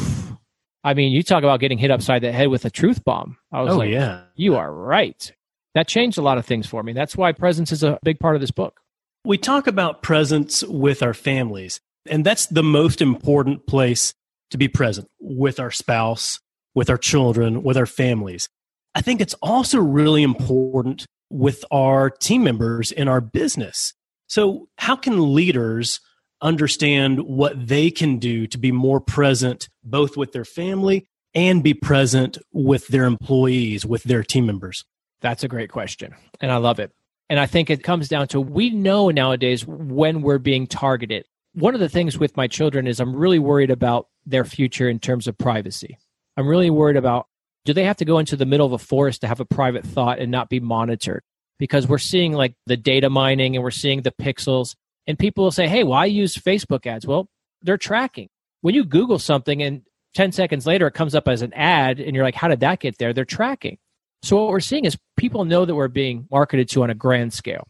[0.84, 3.38] I mean, you talk about getting hit upside the head with a truth bomb.
[3.52, 4.22] I was oh, like, yeah.
[4.36, 5.32] you are right.
[5.74, 6.94] That changed a lot of things for me.
[6.94, 8.82] That's why presence is a big part of this book.
[9.24, 14.16] We talk about presence with our families, and that's the most important place
[14.50, 16.40] to be present with our spouse,
[16.74, 18.50] with our children, with our families.
[18.96, 23.94] I think it's also really important with our team members in our business.
[24.28, 26.00] So, how can leaders
[26.42, 31.06] understand what they can do to be more present both with their family
[31.36, 34.84] and be present with their employees, with their team members?
[35.22, 36.16] That's a great question.
[36.40, 36.92] And I love it.
[37.32, 41.26] And I think it comes down to we know nowadays when we're being targeted.
[41.54, 45.00] One of the things with my children is I'm really worried about their future in
[45.00, 45.98] terms of privacy.
[46.36, 47.28] I'm really worried about
[47.64, 49.86] do they have to go into the middle of a forest to have a private
[49.86, 51.24] thought and not be monitored?
[51.58, 54.76] Because we're seeing like the data mining and we're seeing the pixels.
[55.08, 57.08] And people will say, hey, why use Facebook ads?
[57.08, 57.30] Well,
[57.62, 58.28] they're tracking.
[58.60, 59.84] When you Google something and
[60.16, 62.82] 10 seconds later it comes up as an ad and you're like, how did that
[62.82, 63.14] get there?
[63.14, 63.78] They're tracking.
[64.24, 67.34] So what we're seeing is people know that we're being marketed to on a grand
[67.34, 67.68] scale.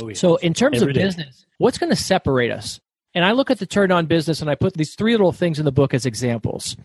[0.00, 0.12] Oh.
[0.12, 1.02] So in terms Every of day.
[1.02, 2.80] business, what's going to separate us?
[3.14, 5.58] And I look at the turn on business and I put these three little things
[5.58, 6.76] in the book as examples.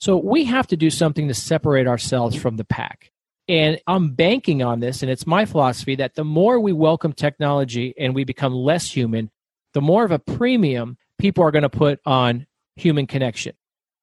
[0.00, 3.10] So we have to do something to separate ourselves from the pack.
[3.48, 7.94] And I'm banking on this, and it's my philosophy that the more we welcome technology
[7.98, 9.30] and we become less human,
[9.72, 12.46] the more of a premium people are going to put on
[12.76, 13.54] human connection.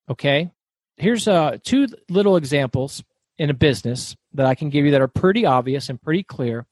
[0.09, 0.49] Okay?
[0.97, 3.03] Here's uh, two little examples
[3.37, 6.65] in a business that I can give you that are pretty obvious and pretty clear.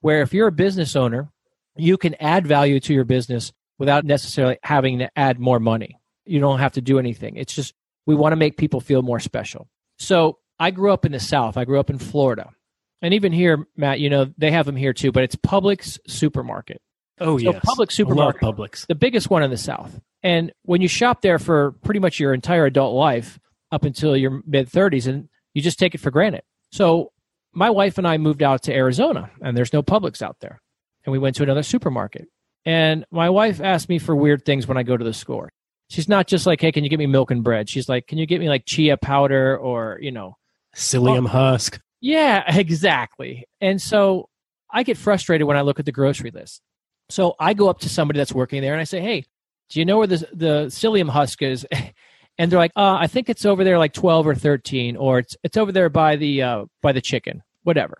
[0.00, 1.30] Where if you're a business owner,
[1.76, 5.98] you can add value to your business without necessarily having to add more money.
[6.24, 7.36] You don't have to do anything.
[7.36, 7.74] It's just
[8.06, 9.68] we want to make people feel more special.
[9.98, 11.56] So I grew up in the South.
[11.56, 12.50] I grew up in Florida.
[13.02, 16.80] And even here, Matt, you know, they have them here too, but it's Publix supermarket.
[17.18, 17.64] Oh, so yes.
[17.64, 18.42] Publix supermarket.
[18.42, 18.86] Publix.
[18.86, 20.00] The biggest one in the South.
[20.22, 23.38] And when you shop there for pretty much your entire adult life
[23.72, 26.42] up until your mid 30s, and you just take it for granted.
[26.70, 27.12] So
[27.52, 30.60] my wife and I moved out to Arizona, and there's no Publix out there.
[31.04, 32.28] And we went to another supermarket.
[32.64, 35.50] And my wife asked me for weird things when I go to the store
[35.90, 37.68] she's not just like, hey, can you get me milk and bread?
[37.68, 40.36] She's like, can you get me like chia powder or, you know,
[40.74, 41.78] psyllium oh, husk?
[42.00, 43.46] Yeah, exactly.
[43.60, 44.28] And so
[44.70, 46.62] I get frustrated when I look at the grocery list.
[47.10, 49.24] So I go up to somebody that's working there and I say, hey,
[49.68, 51.66] do you know where the, the psyllium husk is?
[52.40, 55.36] and they're like, uh, I think it's over there like 12 or 13, or it's,
[55.44, 57.98] it's over there by the, uh, by the chicken, whatever.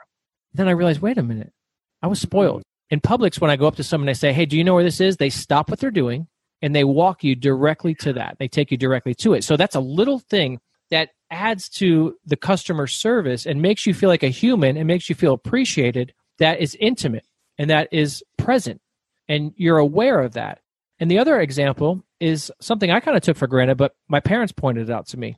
[0.55, 1.53] Then I realized, wait a minute,
[2.01, 2.63] I was spoiled.
[2.89, 4.73] In Publix, when I go up to someone and I say, hey, do you know
[4.73, 5.19] where this is?
[5.19, 6.27] They stop what they're doing
[6.63, 8.37] and they walk you directly to that.
[8.39, 9.45] They take you directly to it.
[9.45, 10.59] So that's a little thing
[10.91, 15.11] that adds to the customer service and makes you feel like a human and makes
[15.11, 17.27] you feel appreciated that is intimate
[17.59, 18.81] and that is present
[19.29, 20.61] and you're aware of that.
[20.99, 24.53] And the other example is something I kind of took for granted, but my parents
[24.53, 25.37] pointed it out to me.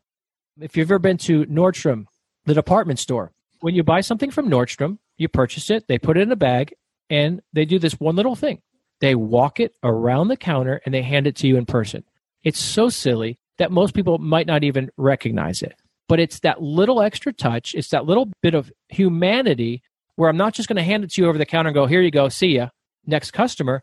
[0.61, 2.07] If you've ever been to Nordstrom,
[2.45, 6.23] the department store, when you buy something from Nordstrom, you purchase it, they put it
[6.23, 6.75] in a bag,
[7.09, 8.61] and they do this one little thing.
[9.01, 12.05] They walk it around the counter and they hand it to you in person.
[12.45, 15.75] It's so silly that most people might not even recognize it.
[16.09, 19.83] But it's that little extra touch, it's that little bit of humanity
[20.17, 21.87] where I'm not just going to hand it to you over the counter and go,
[21.87, 22.69] here you go, see ya,
[23.07, 23.83] next customer.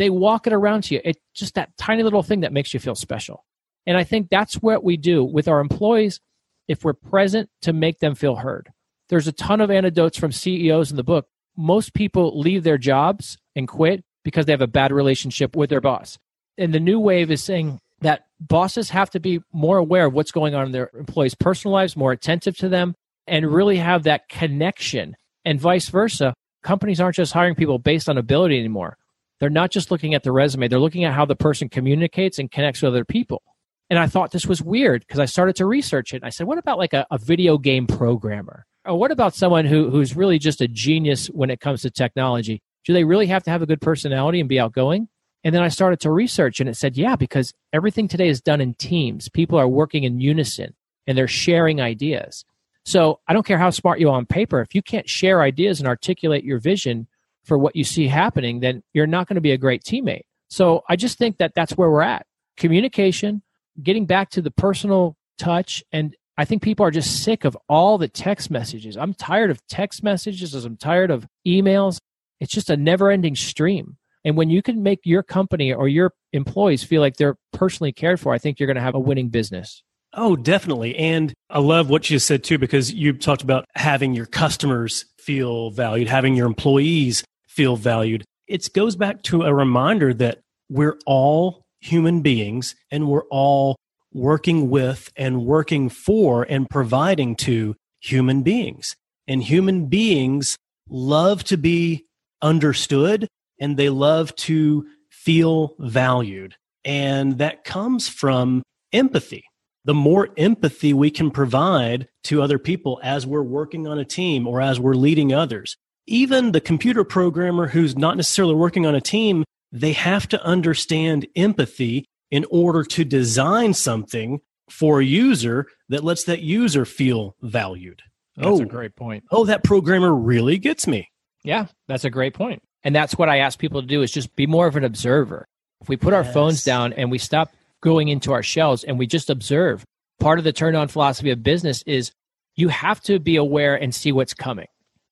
[0.00, 1.02] They walk it around to you.
[1.04, 3.44] It's just that tiny little thing that makes you feel special.
[3.86, 6.20] And I think that's what we do with our employees
[6.68, 8.70] if we're present to make them feel heard.
[9.10, 11.26] There's a ton of anecdotes from CEOs in the book.
[11.54, 15.82] Most people leave their jobs and quit because they have a bad relationship with their
[15.82, 16.18] boss.
[16.56, 20.32] And the new wave is saying that bosses have to be more aware of what's
[20.32, 22.94] going on in their employees' personal lives, more attentive to them,
[23.26, 25.14] and really have that connection.
[25.44, 26.32] And vice versa,
[26.62, 28.96] companies aren't just hiring people based on ability anymore.
[29.40, 32.50] They're not just looking at the resume, they're looking at how the person communicates and
[32.50, 33.42] connects with other people.
[33.88, 36.22] And I thought this was weird because I started to research it.
[36.22, 38.64] I said, what about like a, a video game programmer?
[38.84, 42.62] Or what about someone who, who's really just a genius when it comes to technology?
[42.84, 45.08] Do they really have to have a good personality and be outgoing?
[45.42, 48.60] And then I started to research and it said, yeah, because everything today is done
[48.60, 49.28] in teams.
[49.28, 50.74] People are working in unison
[51.06, 52.44] and they're sharing ideas.
[52.84, 54.60] So I don't care how smart you are on paper.
[54.60, 57.08] If you can't share ideas and articulate your vision
[57.44, 60.22] for what you see happening, then you're not going to be a great teammate.
[60.48, 62.26] So I just think that that's where we're at.
[62.56, 63.42] Communication,
[63.82, 65.82] getting back to the personal touch.
[65.92, 68.96] And I think people are just sick of all the text messages.
[68.96, 70.64] I'm tired of text messages.
[70.64, 71.98] I'm tired of emails.
[72.40, 73.96] It's just a never ending stream.
[74.24, 78.20] And when you can make your company or your employees feel like they're personally cared
[78.20, 79.82] for, I think you're going to have a winning business.
[80.12, 80.96] Oh, definitely.
[80.96, 85.70] And I love what you said too, because you talked about having your customers feel
[85.70, 87.22] valued, having your employees
[87.60, 88.24] feel valued.
[88.48, 90.38] it goes back to a reminder that
[90.70, 93.76] we're all human beings and we're all
[94.14, 98.96] working with and working for and providing to human beings.
[99.28, 100.56] And human beings
[100.88, 102.06] love to be
[102.40, 103.28] understood
[103.60, 106.54] and they love to feel valued.
[106.82, 109.44] And that comes from empathy.
[109.84, 114.48] The more empathy we can provide to other people as we're working on a team
[114.48, 115.76] or as we're leading others,
[116.06, 121.26] even the computer programmer who's not necessarily working on a team, they have to understand
[121.36, 128.02] empathy in order to design something for a user that lets that user feel valued.
[128.36, 129.24] That's oh, a great point.
[129.30, 131.10] Oh, that programmer really gets me.
[131.42, 132.62] Yeah, that's a great point.
[132.84, 135.46] And that's what I ask people to do is just be more of an observer.
[135.80, 136.26] If we put yes.
[136.26, 139.84] our phones down and we stop going into our shells and we just observe,
[140.18, 142.12] part of the turn on philosophy of business is
[142.56, 144.66] you have to be aware and see what's coming.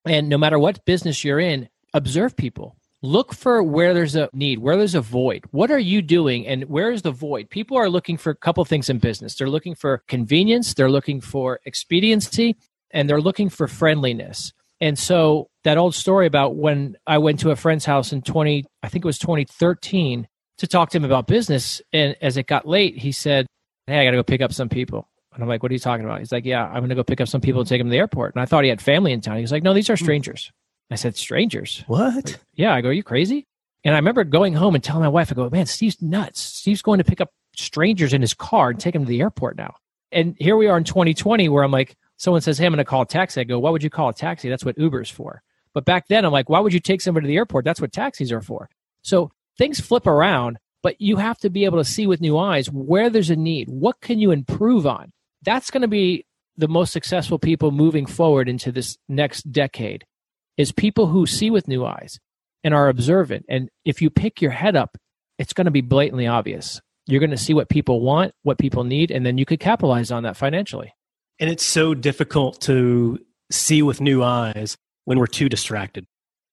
[0.08, 2.76] And no matter what business you're in, observe people.
[3.00, 5.44] Look for where there's a need, where there's a void.
[5.52, 7.48] What are you doing and where is the void?
[7.48, 9.36] People are looking for a couple things in business.
[9.36, 12.56] They're looking for convenience, they're looking for expediency,
[12.90, 14.52] and they're looking for friendliness.
[14.80, 18.64] And so that old story about when I went to a friend's house in 20,
[18.82, 20.26] I think it was 2013
[20.58, 21.80] to talk to him about business.
[21.92, 23.46] And as it got late, he said,
[23.86, 25.07] Hey, I got to go pick up some people.
[25.38, 26.18] And I'm like, What are you talking about?
[26.18, 27.92] He's like, Yeah, I'm going to go pick up some people and take them to
[27.92, 28.34] the airport.
[28.34, 29.38] And I thought he had family in town.
[29.38, 30.04] He's like, No, these are hmm.
[30.04, 30.50] strangers.
[30.90, 31.84] I said, Strangers?
[31.86, 32.26] What?
[32.26, 32.74] Like, yeah.
[32.74, 33.46] I go, Are you crazy?
[33.84, 36.40] And I remember going home and telling my wife, I go, Man, Steve's nuts.
[36.40, 39.56] Steve's going to pick up strangers in his car and take them to the airport
[39.56, 39.76] now.
[40.10, 42.84] And here we are in 2020 where I'm like, someone says, Hey, I'm going to
[42.84, 43.40] call a taxi.
[43.40, 44.48] I go, Why would you call a taxi?
[44.48, 45.40] That's what Uber's for.
[45.72, 47.64] But back then, I'm like, Why would you take somebody to the airport?
[47.64, 48.68] That's what taxis are for.
[49.02, 52.68] So things flip around, but you have to be able to see with new eyes
[52.72, 53.68] where there's a need.
[53.68, 55.12] What can you improve on?
[55.42, 56.26] That's going to be
[56.56, 60.04] the most successful people moving forward into this next decade
[60.56, 62.18] is people who see with new eyes
[62.64, 63.46] and are observant.
[63.48, 64.98] And if you pick your head up,
[65.38, 66.80] it's going to be blatantly obvious.
[67.06, 70.10] You're going to see what people want, what people need, and then you could capitalize
[70.10, 70.92] on that financially.
[71.38, 73.20] And it's so difficult to
[73.50, 76.06] see with new eyes when we're too distracted.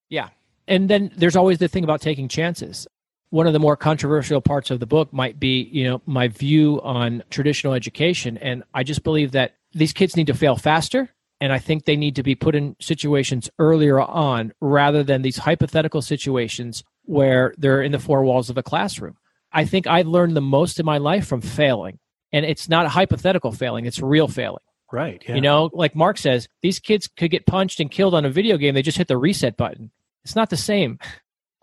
[0.09, 0.29] Yeah.
[0.67, 2.87] And then there's always the thing about taking chances.
[3.35, 6.79] One of the more controversial parts of the book might be, you know, my view
[6.81, 8.37] on traditional education.
[8.37, 11.09] And I just believe that these kids need to fail faster.
[11.41, 15.35] And I think they need to be put in situations earlier on rather than these
[15.35, 19.17] hypothetical situations where they're in the four walls of a classroom.
[19.51, 21.99] I think I learned the most in my life from failing.
[22.31, 24.63] And it's not a hypothetical failing, it's real failing.
[24.93, 25.21] Right.
[25.27, 25.35] Yeah.
[25.35, 28.55] You know, like Mark says, these kids could get punched and killed on a video
[28.55, 28.75] game.
[28.75, 29.91] They just hit the reset button.
[30.23, 30.99] It's not the same.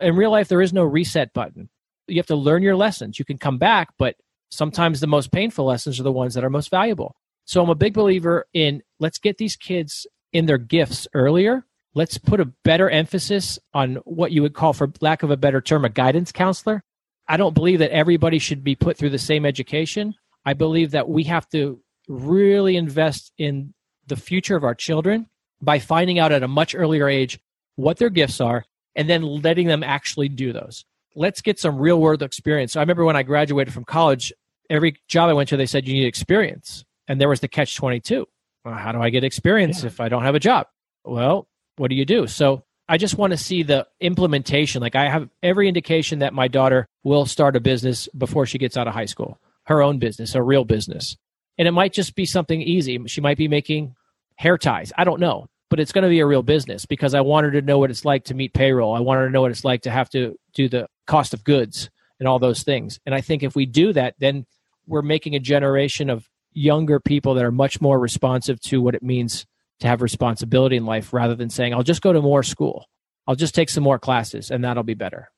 [0.02, 1.68] In real life, there is no reset button.
[2.08, 3.18] You have to learn your lessons.
[3.18, 4.16] You can come back, but
[4.50, 7.14] sometimes the most painful lessons are the ones that are most valuable.
[7.44, 11.64] So I'm a big believer in let's get these kids in their gifts earlier.
[11.94, 15.60] Let's put a better emphasis on what you would call, for lack of a better
[15.60, 16.82] term, a guidance counselor.
[17.28, 20.14] I don't believe that everybody should be put through the same education.
[20.44, 23.74] I believe that we have to really invest in
[24.06, 25.28] the future of our children
[25.60, 27.38] by finding out at a much earlier age
[27.76, 28.64] what their gifts are
[28.94, 30.84] and then letting them actually do those.
[31.14, 32.72] Let's get some real world experience.
[32.72, 34.32] So I remember when I graduated from college,
[34.70, 36.84] every job I went to, they said you need experience.
[37.08, 38.26] And there was the catch 22.
[38.64, 39.88] Well, how do I get experience yeah.
[39.88, 40.68] if I don't have a job?
[41.04, 42.26] Well, what do you do?
[42.26, 44.80] So I just want to see the implementation.
[44.80, 48.76] Like I have every indication that my daughter will start a business before she gets
[48.76, 51.16] out of high school, her own business, a real business.
[51.58, 53.00] And it might just be something easy.
[53.06, 53.94] She might be making
[54.36, 54.92] hair ties.
[54.96, 55.48] I don't know.
[55.72, 57.90] But it's going to be a real business because I want her to know what
[57.90, 58.94] it's like to meet payroll.
[58.94, 61.44] I want her to know what it's like to have to do the cost of
[61.44, 61.88] goods
[62.20, 63.00] and all those things.
[63.06, 64.44] And I think if we do that, then
[64.86, 69.02] we're making a generation of younger people that are much more responsive to what it
[69.02, 69.46] means
[69.80, 72.84] to have responsibility in life rather than saying, I'll just go to more school.
[73.26, 75.30] I'll just take some more classes and that'll be better.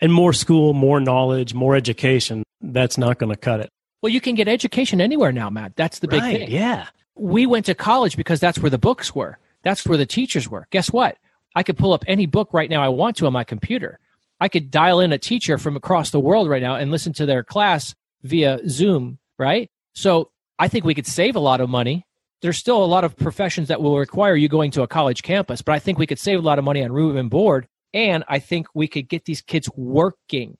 [0.00, 3.70] And more school, more knowledge, more education, that's not going to cut it.
[4.02, 5.74] Well, you can get education anywhere now, Matt.
[5.74, 6.50] That's the big right, thing.
[6.52, 6.86] Yeah.
[7.16, 9.36] We went to college because that's where the books were.
[9.62, 10.66] That's where the teachers were.
[10.70, 11.16] Guess what?
[11.54, 13.98] I could pull up any book right now I want to on my computer.
[14.40, 17.26] I could dial in a teacher from across the world right now and listen to
[17.26, 19.70] their class via Zoom, right?
[19.92, 22.06] So I think we could save a lot of money.
[22.40, 25.60] There's still a lot of professions that will require you going to a college campus,
[25.60, 27.66] but I think we could save a lot of money on room and board.
[27.92, 30.56] And I think we could get these kids working.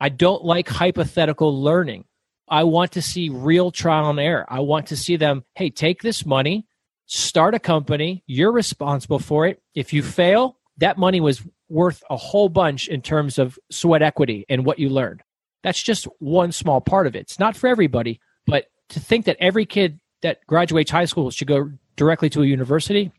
[0.00, 2.06] I don't like hypothetical learning.
[2.48, 4.44] I want to see real trial and error.
[4.48, 6.66] I want to see them, hey, take this money,
[7.10, 8.22] start a company.
[8.26, 9.60] You're responsible for it.
[9.74, 14.46] If you fail, that money was worth a whole bunch in terms of sweat equity
[14.48, 15.22] and what you learned.
[15.62, 17.20] That's just one small part of it.
[17.20, 21.48] It's not for everybody, but to think that every kid that graduates high school should
[21.48, 23.10] go directly to a university,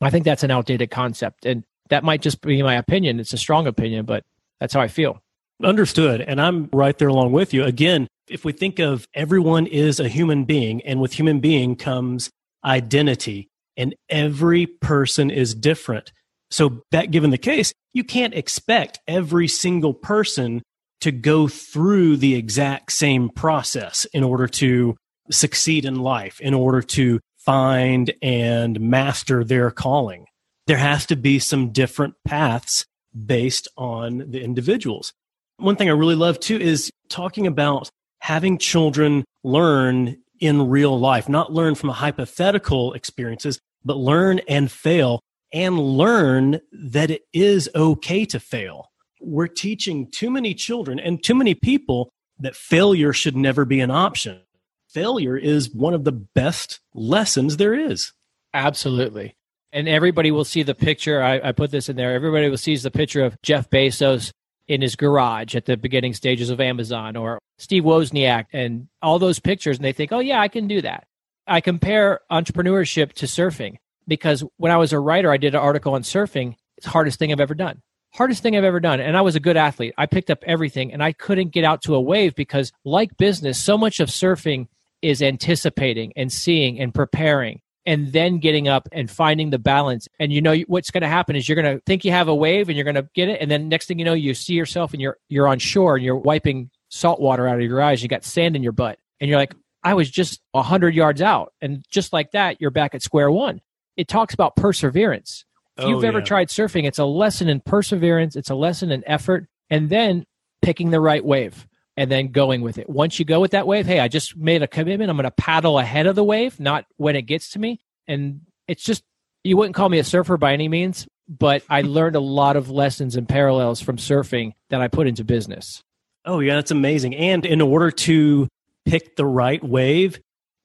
[0.00, 1.44] I think that's an outdated concept.
[1.44, 3.18] And that might just be my opinion.
[3.18, 4.24] It's a strong opinion, but
[4.60, 5.22] That's how I feel.
[5.62, 6.20] Understood.
[6.20, 7.64] And I'm right there along with you.
[7.64, 12.30] Again, if we think of everyone is a human being, and with human being comes
[12.64, 16.12] identity, and every person is different.
[16.50, 20.62] So, that given the case, you can't expect every single person
[21.00, 24.96] to go through the exact same process in order to
[25.30, 30.26] succeed in life, in order to find and master their calling.
[30.66, 32.84] There has to be some different paths
[33.26, 35.12] based on the individuals.
[35.56, 37.90] One thing I really love too is talking about
[38.20, 45.20] having children learn in real life, not learn from hypothetical experiences, but learn and fail
[45.52, 48.90] and learn that it is okay to fail.
[49.20, 53.90] We're teaching too many children and too many people that failure should never be an
[53.90, 54.40] option.
[54.88, 58.12] Failure is one of the best lessons there is.
[58.54, 59.36] Absolutely.
[59.72, 61.22] And everybody will see the picture.
[61.22, 62.12] I, I put this in there.
[62.12, 64.32] Everybody will see the picture of Jeff Bezos
[64.70, 69.40] in his garage at the beginning stages of Amazon or Steve Wozniak and all those
[69.40, 69.76] pictures.
[69.76, 71.08] And they think, oh, yeah, I can do that.
[71.44, 75.94] I compare entrepreneurship to surfing because when I was a writer, I did an article
[75.94, 76.54] on surfing.
[76.76, 77.82] It's the hardest thing I've ever done.
[78.14, 79.00] Hardest thing I've ever done.
[79.00, 79.92] And I was a good athlete.
[79.98, 83.60] I picked up everything and I couldn't get out to a wave because, like business,
[83.60, 84.68] so much of surfing
[85.02, 87.60] is anticipating and seeing and preparing
[87.90, 90.06] and then getting up and finding the balance.
[90.20, 92.34] And you know what's going to happen is you're going to think you have a
[92.34, 94.54] wave and you're going to get it, and then next thing you know, you see
[94.54, 98.00] yourself and you're you're on shore and you're wiping salt water out of your eyes.
[98.00, 101.20] You got sand in your butt, and you're like, I was just a hundred yards
[101.20, 103.60] out, and just like that, you're back at square one.
[103.96, 105.44] It talks about perseverance.
[105.76, 106.24] If you've oh, ever yeah.
[106.24, 108.36] tried surfing, it's a lesson in perseverance.
[108.36, 110.26] It's a lesson in effort, and then
[110.62, 111.66] picking the right wave
[112.00, 112.88] and then going with it.
[112.88, 115.10] Once you go with that wave, hey, I just made a commitment.
[115.10, 117.78] I'm going to paddle ahead of the wave, not when it gets to me.
[118.08, 119.02] And it's just,
[119.44, 122.70] you wouldn't call me a surfer by any means, but I learned a lot of
[122.70, 125.82] lessons and parallels from surfing that I put into business.
[126.24, 127.14] Oh, yeah, that's amazing.
[127.16, 128.48] And in order to
[128.86, 130.18] pick the right wave,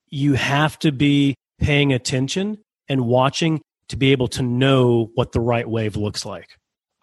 [0.07, 3.59] you have to be paying attention and watching
[3.89, 6.47] to be able to know what the right wave looks like.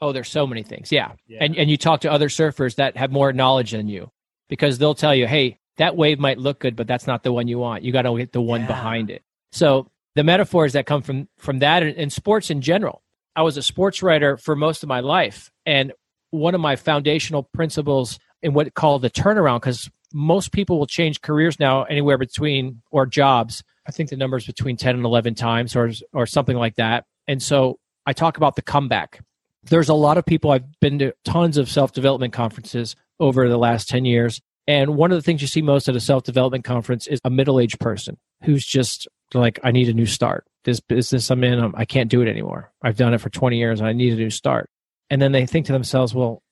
[0.01, 0.91] Oh, there's so many things.
[0.91, 1.13] Yeah.
[1.29, 1.45] yeah.
[1.45, 4.11] And and you talk to other surfers that have more knowledge than you
[4.53, 7.49] because they'll tell you, hey, that wave might look good, but that's not the one
[7.49, 7.85] you want.
[7.85, 8.67] You got to get the one yeah.
[8.67, 9.23] behind it.
[9.51, 13.03] So the metaphors that come from from that and, and sports in general.
[13.35, 15.95] I was a sports writer for most of my life, and
[16.33, 21.23] one of my foundational principles in what called the turnaround, because most people will change
[21.23, 23.65] careers now anywhere between or jobs.
[23.87, 27.07] I think the number is between ten and eleven times, or or something like that.
[27.27, 29.21] And so I talk about the comeback.
[29.63, 30.51] There's a lot of people.
[30.51, 34.41] I've been to tons of self development conferences over the last 10 years.
[34.67, 37.31] And one of the things you see most at a self development conference is a
[37.31, 40.45] middle aged person who's just like, I need a new start.
[40.65, 42.71] This business I'm in, um, I can't do it anymore.
[42.83, 44.69] I've done it for 20 years and I need a new start.
[45.09, 46.43] And then they think to themselves, well,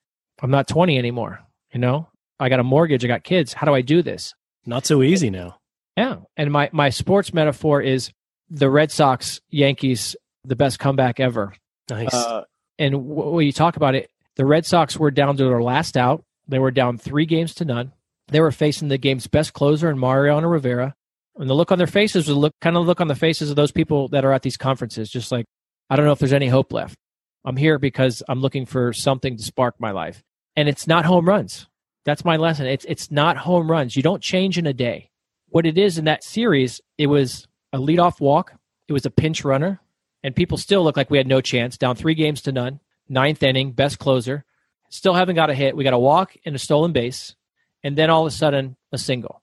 [0.41, 1.41] I'm not 20 anymore.
[1.73, 2.09] You know,
[2.39, 3.53] I got a mortgage, I got kids.
[3.53, 4.35] How do I do this?
[4.67, 5.59] Not so easy now.
[5.97, 6.17] Yeah.
[6.37, 8.11] And my, my sports metaphor is
[8.49, 11.53] the Red Sox, Yankees, the best comeback ever.
[11.89, 12.15] Nice.
[12.15, 12.45] Uh,
[12.79, 16.25] and when you talk about it, the Red Sox were down to their last out.
[16.51, 17.93] They were down three games to none.
[18.29, 20.95] They were facing the game's best closer in Mariano Rivera.
[21.37, 23.51] And the look on their faces was look kind of the look on the faces
[23.51, 25.47] of those people that are at these conferences, just like,
[25.89, 26.97] I don't know if there's any hope left.
[27.45, 30.23] I'm here because I'm looking for something to spark my life.
[30.57, 31.69] And it's not home runs.
[32.05, 32.67] That's my lesson.
[32.67, 33.97] It's it's not home runs.
[33.97, 35.11] You don't change in a day.
[35.49, 38.53] What it is in that series, it was a leadoff walk,
[38.89, 39.81] it was a pinch runner,
[40.23, 42.81] and people still look like we had no chance, down three games to none.
[43.09, 44.45] Ninth inning, best closer.
[44.91, 45.77] Still haven't got a hit.
[45.77, 47.35] We got a walk and a stolen base,
[47.83, 49.41] and then all of a sudden a single,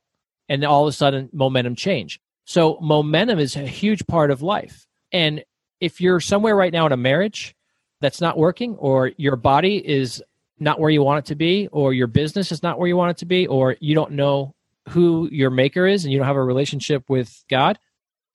[0.47, 2.19] and all of a sudden momentum change.
[2.45, 4.87] So momentum is a huge part of life.
[5.11, 5.43] And
[5.79, 7.55] if you're somewhere right now in a marriage
[7.99, 10.21] that's not working, or your body is
[10.59, 13.11] not where you want it to be, or your business is not where you want
[13.11, 14.53] it to be, or you don't know
[14.89, 17.77] who your maker is and you don't have a relationship with God,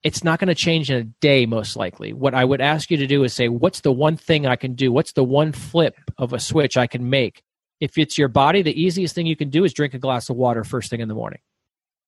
[0.03, 2.11] it's not going to change in a day, most likely.
[2.11, 4.75] What I would ask you to do is say, what's the one thing I can
[4.75, 4.91] do?
[4.91, 7.41] What's the one flip of a switch I can make?
[7.79, 10.35] If it's your body, the easiest thing you can do is drink a glass of
[10.35, 11.39] water first thing in the morning.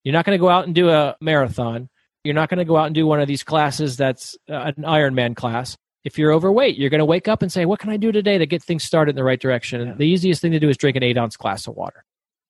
[0.04, 1.90] You're not going to go out and do a marathon.
[2.24, 4.84] You're not going to go out and do one of these classes that's uh, an
[4.84, 5.78] Ironman class.
[6.04, 8.38] If you're overweight, you're going to wake up and say, What can I do today
[8.38, 9.82] to get things started in the right direction?
[9.82, 12.04] And the easiest thing to do is drink an eight ounce glass of water.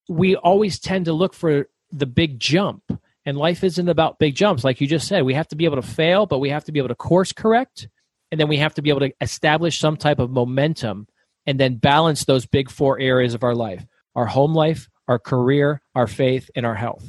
[0.09, 2.83] We always tend to look for the big jump
[3.26, 4.63] and life isn't about big jumps.
[4.63, 6.71] Like you just said, we have to be able to fail, but we have to
[6.71, 7.88] be able to course correct.
[8.32, 11.07] And then we have to be able to establish some type of momentum
[11.45, 15.82] and then balance those big four areas of our life our home life, our career,
[15.93, 17.05] our faith, and our health.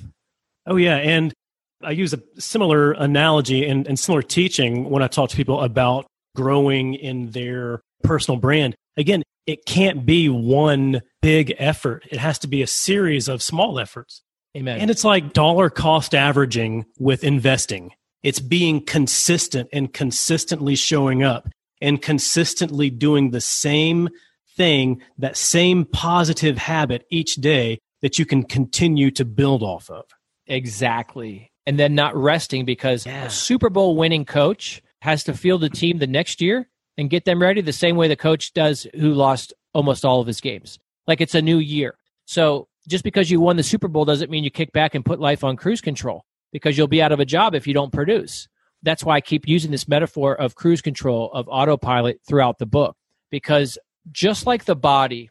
[0.67, 0.97] Oh, yeah.
[0.97, 1.33] And
[1.81, 6.07] I use a similar analogy and, and similar teaching when I talk to people about
[6.35, 8.75] growing in their personal brand.
[8.97, 12.05] again, it can't be one big effort.
[12.11, 14.23] It has to be a series of small efforts.
[14.57, 14.81] Amen.
[14.81, 17.93] And it's like dollar cost averaging with investing.
[18.23, 21.49] It's being consistent and consistently showing up
[21.81, 24.09] and consistently doing the same
[24.57, 30.05] thing, that same positive habit each day that you can continue to build off of.
[30.47, 31.51] Exactly.
[31.67, 33.27] And then not resting because Yeah.
[33.27, 37.25] a Super Bowl winning coach has to field the team the next year and get
[37.27, 40.79] them ready the same way the coach does who lost almost all of his games.
[41.07, 41.97] Like it's a new year.
[42.25, 45.21] So just because you won the Super Bowl doesn't mean you kick back and put
[45.21, 48.49] life on cruise control because you'll be out of a job if you don't produce.
[48.83, 52.97] That's why I keep using this metaphor of cruise control, of autopilot throughout the book.
[53.31, 53.79] Because
[54.13, 55.31] just like the body,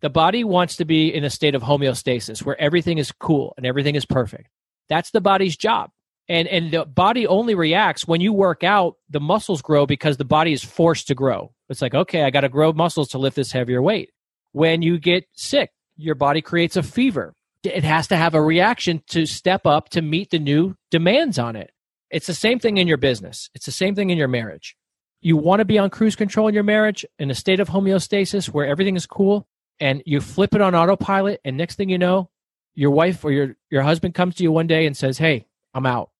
[0.00, 3.64] the body wants to be in a state of homeostasis where everything is cool and
[3.64, 4.48] everything is perfect.
[4.88, 5.90] That's the body's job.
[6.28, 10.24] And and the body only reacts when you work out, the muscles grow because the
[10.24, 11.52] body is forced to grow.
[11.68, 14.10] It's like, okay, I got to grow muscles to lift this heavier weight.
[14.52, 17.34] When you get sick, your body creates a fever.
[17.62, 21.56] It has to have a reaction to step up to meet the new demands on
[21.56, 21.72] it.
[22.10, 23.50] It's the same thing in your business.
[23.54, 24.76] It's the same thing in your marriage.
[25.20, 28.48] You want to be on cruise control in your marriage in a state of homeostasis
[28.48, 29.48] where everything is cool
[29.80, 32.30] and you flip it on autopilot and next thing you know,
[32.74, 35.86] your wife or your, your husband comes to you one day and says, Hey, I'm
[35.86, 36.10] out.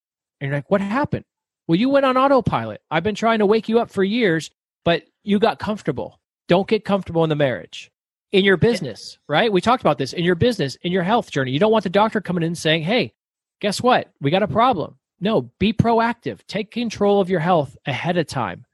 [0.41, 1.25] And you're like, What happened?
[1.67, 2.81] Well, you went on autopilot.
[2.89, 4.49] I've been trying to wake you up for years,
[4.83, 6.19] but you got comfortable.
[6.47, 7.91] Don't get comfortable in the marriage.
[8.31, 9.51] In your business, right?
[9.51, 10.11] We talked about this.
[10.11, 12.83] In your business, in your health journey, you don't want the doctor coming in saying,
[12.83, 13.13] Hey,
[13.61, 14.11] guess what?
[14.19, 14.97] We got a problem.
[15.19, 16.39] No, be proactive.
[16.47, 18.65] Take control of your health ahead of time.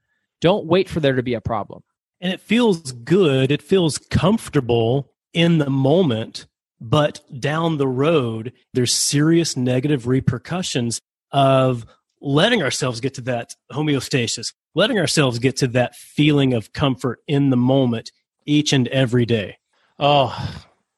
[0.42, 1.84] Don't wait for there to be a problem.
[2.20, 3.52] And it feels good.
[3.52, 6.48] It feels comfortable in the moment,
[6.82, 11.00] but down the road, there's serious negative repercussions
[11.32, 11.86] of
[12.22, 17.50] letting ourselves get to that homeostasis, letting ourselves get to that feeling of comfort in
[17.50, 18.12] the moment
[18.46, 19.58] each and every day.
[20.00, 20.36] Oh,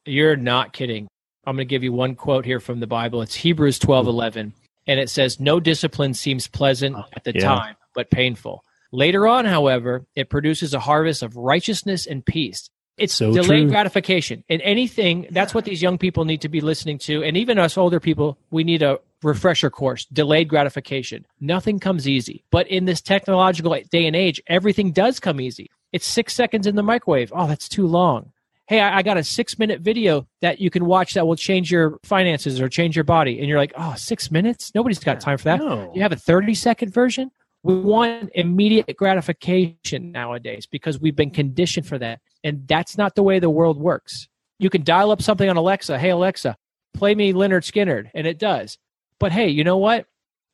[0.05, 1.07] you're not kidding.
[1.45, 3.21] I'm going to give you one quote here from the Bible.
[3.21, 4.53] It's Hebrews 12 11.
[4.87, 7.41] And it says, No discipline seems pleasant at the yeah.
[7.41, 8.63] time, but painful.
[8.91, 12.69] Later on, however, it produces a harvest of righteousness and peace.
[12.97, 13.69] It's So delayed true.
[13.69, 14.43] gratification.
[14.47, 17.23] And anything, that's what these young people need to be listening to.
[17.23, 21.25] And even us older people, we need a refresher course, delayed gratification.
[21.41, 22.45] Nothing comes easy.
[22.51, 25.69] But in this technological day and age, everything does come easy.
[25.91, 27.31] It's six seconds in the microwave.
[27.35, 28.31] Oh, that's too long.
[28.67, 31.71] Hey, I, I got a six minute video that you can watch that will change
[31.71, 33.39] your finances or change your body.
[33.39, 34.73] And you're like, oh, six minutes?
[34.73, 35.59] Nobody's got time for that.
[35.59, 35.91] No.
[35.93, 37.31] You have a 30 second version?
[37.63, 42.21] We want immediate gratification nowadays because we've been conditioned for that.
[42.43, 44.27] And that's not the way the world works.
[44.59, 45.97] You can dial up something on Alexa.
[45.97, 46.55] Hey, Alexa,
[46.93, 48.09] play me Lynyrd Skynyrd.
[48.13, 48.77] And it does.
[49.19, 50.05] But hey, you know what?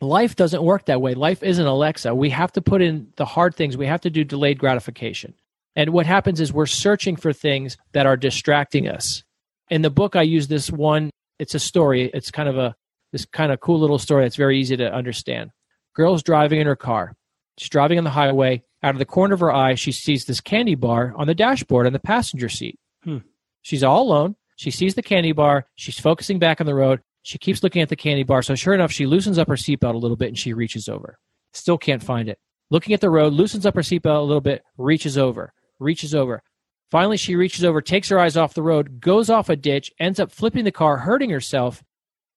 [0.02, 1.14] Life doesn't work that way.
[1.14, 2.14] Life isn't Alexa.
[2.16, 3.78] We have to put in the hard things.
[3.78, 5.36] We have to do delayed gratification.
[5.76, 9.24] And what happens is we're searching for things that are distracting us.
[9.70, 11.12] In the book, I use this one.
[11.40, 12.10] It's a story.
[12.14, 12.76] It's kind of a
[13.12, 15.52] this kind of cool little story that's very easy to understand.
[15.94, 17.14] Girl's driving in her car.
[17.58, 18.64] She's driving on the highway.
[18.84, 21.86] Out of the corner of her eye, she sees this candy bar on the dashboard
[21.86, 22.80] on the passenger seat.
[23.04, 23.18] Hmm.
[23.62, 24.36] She's all alone.
[24.56, 25.68] She sees the candy bar.
[25.76, 27.02] She's focusing back on the road.
[27.24, 28.42] She keeps looking at the candy bar.
[28.42, 31.20] So sure enough, she loosens up her seatbelt a little bit and she reaches over.
[31.54, 32.40] Still can't find it.
[32.70, 36.42] Looking at the road, loosens up her seatbelt a little bit, reaches over, reaches over.
[36.90, 40.20] Finally, she reaches over, takes her eyes off the road, goes off a ditch, ends
[40.20, 41.84] up flipping the car, hurting herself.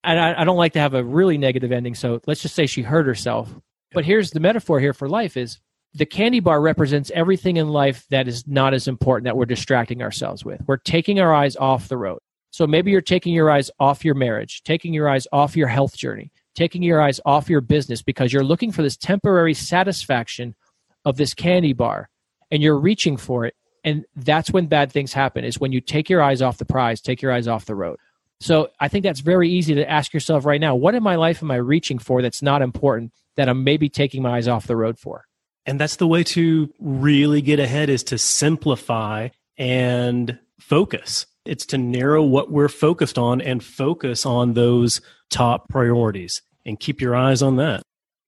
[0.03, 2.67] And I, I don't like to have a really negative ending, so let's just say
[2.67, 3.53] she hurt herself.
[3.93, 5.59] But here's the metaphor here for life is
[5.95, 10.03] the candy bar represents everything in life that is not as important that we're distracting
[10.03, 10.61] ourselves with.
[10.67, 12.19] We're taking our eyes off the road.
[12.55, 15.97] So maybe you're taking your eyes off your marriage, taking your eyes off your health
[15.97, 20.55] journey, taking your eyes off your business because you're looking for this temporary satisfaction
[21.05, 22.09] of this candy bar
[22.53, 23.57] and you're reaching for it.
[23.83, 27.01] And that's when bad things happen is when you take your eyes off the prize,
[27.01, 27.99] take your eyes off the road.
[28.39, 30.77] So I think that's very easy to ask yourself right now.
[30.77, 34.23] What in my life am I reaching for that's not important that I'm maybe taking
[34.23, 35.25] my eyes off the road for?
[35.67, 41.27] And that's the way to really get ahead is to simplify and focus.
[41.45, 47.01] It's to narrow what we're focused on and focus on those top priorities and keep
[47.01, 47.83] your eyes on that.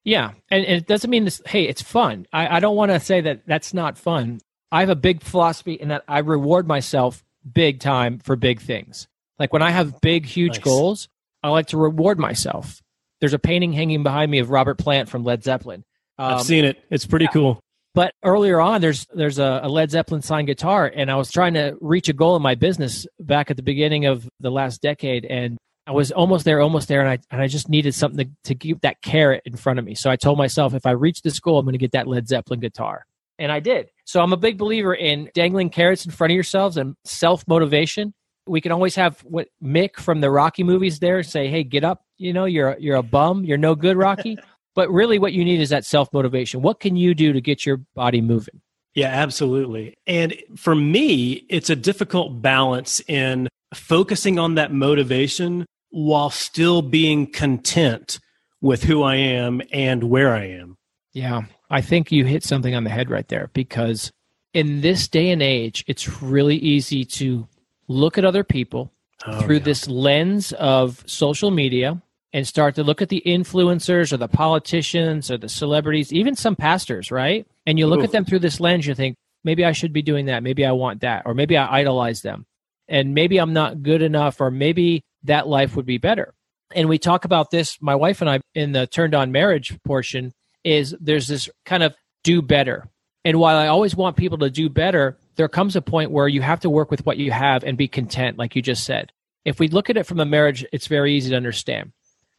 [0.05, 1.41] Yeah, and, and it doesn't mean this.
[1.47, 2.27] Hey, it's fun.
[2.33, 4.41] I, I don't want to say that that's not fun.
[4.71, 9.09] I have a big philosophy in that I reward myself big time for big things.
[9.39, 10.65] Like when I have big, huge Nice.
[10.65, 11.09] goals,
[11.43, 12.83] I like to reward myself.
[13.21, 15.85] There's a painting hanging behind me of Robert Plant from Led Zeppelin.
[16.19, 16.79] I've Um, seen it.
[16.91, 17.61] It's pretty cool.
[17.97, 21.55] But earlier on, there's there's a, a Led Zeppelin signed guitar, and I was trying
[21.55, 25.25] to reach a goal in my business back at the beginning of the last decade,
[25.25, 28.53] and I was almost there, almost there, and I and I just needed something to,
[28.53, 29.95] to keep that carrot in front of me.
[29.95, 32.29] So I told myself, if I reach this goal, I'm going to get that Led
[32.29, 33.07] Zeppelin guitar.
[33.39, 33.89] And I did.
[34.05, 38.13] So I'm a big believer in dangling carrots in front of yourselves and self motivation.
[38.47, 42.03] We can always have what Mick from the Rocky movies there say, "Hey, get up!
[42.19, 43.45] You know, you're you're a bum.
[43.45, 44.37] You're no good, Rocky."
[44.77, 46.63] But really, what you need is that self motivation.
[46.63, 48.61] What can you do to get your body moving?
[48.95, 49.95] Yeah, absolutely.
[50.07, 57.31] And for me, it's a difficult balance in focusing on that motivation while still being
[57.31, 58.21] content
[58.61, 60.77] with who I am and where I am.
[61.13, 64.11] Yeah, I think you hit something on the head right there because
[64.53, 67.49] in this day and age, it's really easy to
[67.89, 68.93] look at other people
[69.27, 69.65] oh, through yeah.
[69.65, 72.01] this lens of social media
[72.37, 76.55] and start to look at the influencers or the politicians or the celebrities, even some
[76.55, 77.47] pastors, right?
[77.65, 78.05] And you look Ooh.
[78.05, 80.43] at them through this lens, you think, maybe I should be doing that.
[80.43, 81.23] Maybe I want that.
[81.25, 82.45] Or maybe I idolize them.
[82.89, 86.35] And maybe I'm not good enough, or maybe that life would be better.
[86.75, 90.35] And we talk about this, my wife and I, in the turned on marriage portion,
[90.63, 92.87] is there's this kind of do better.
[93.25, 96.43] And while I always want people to do better, there comes a point where you
[96.43, 99.11] have to work with what you have and be content, like you just said.
[99.47, 101.93] If we look at it from a marriage, it's very easy to understand.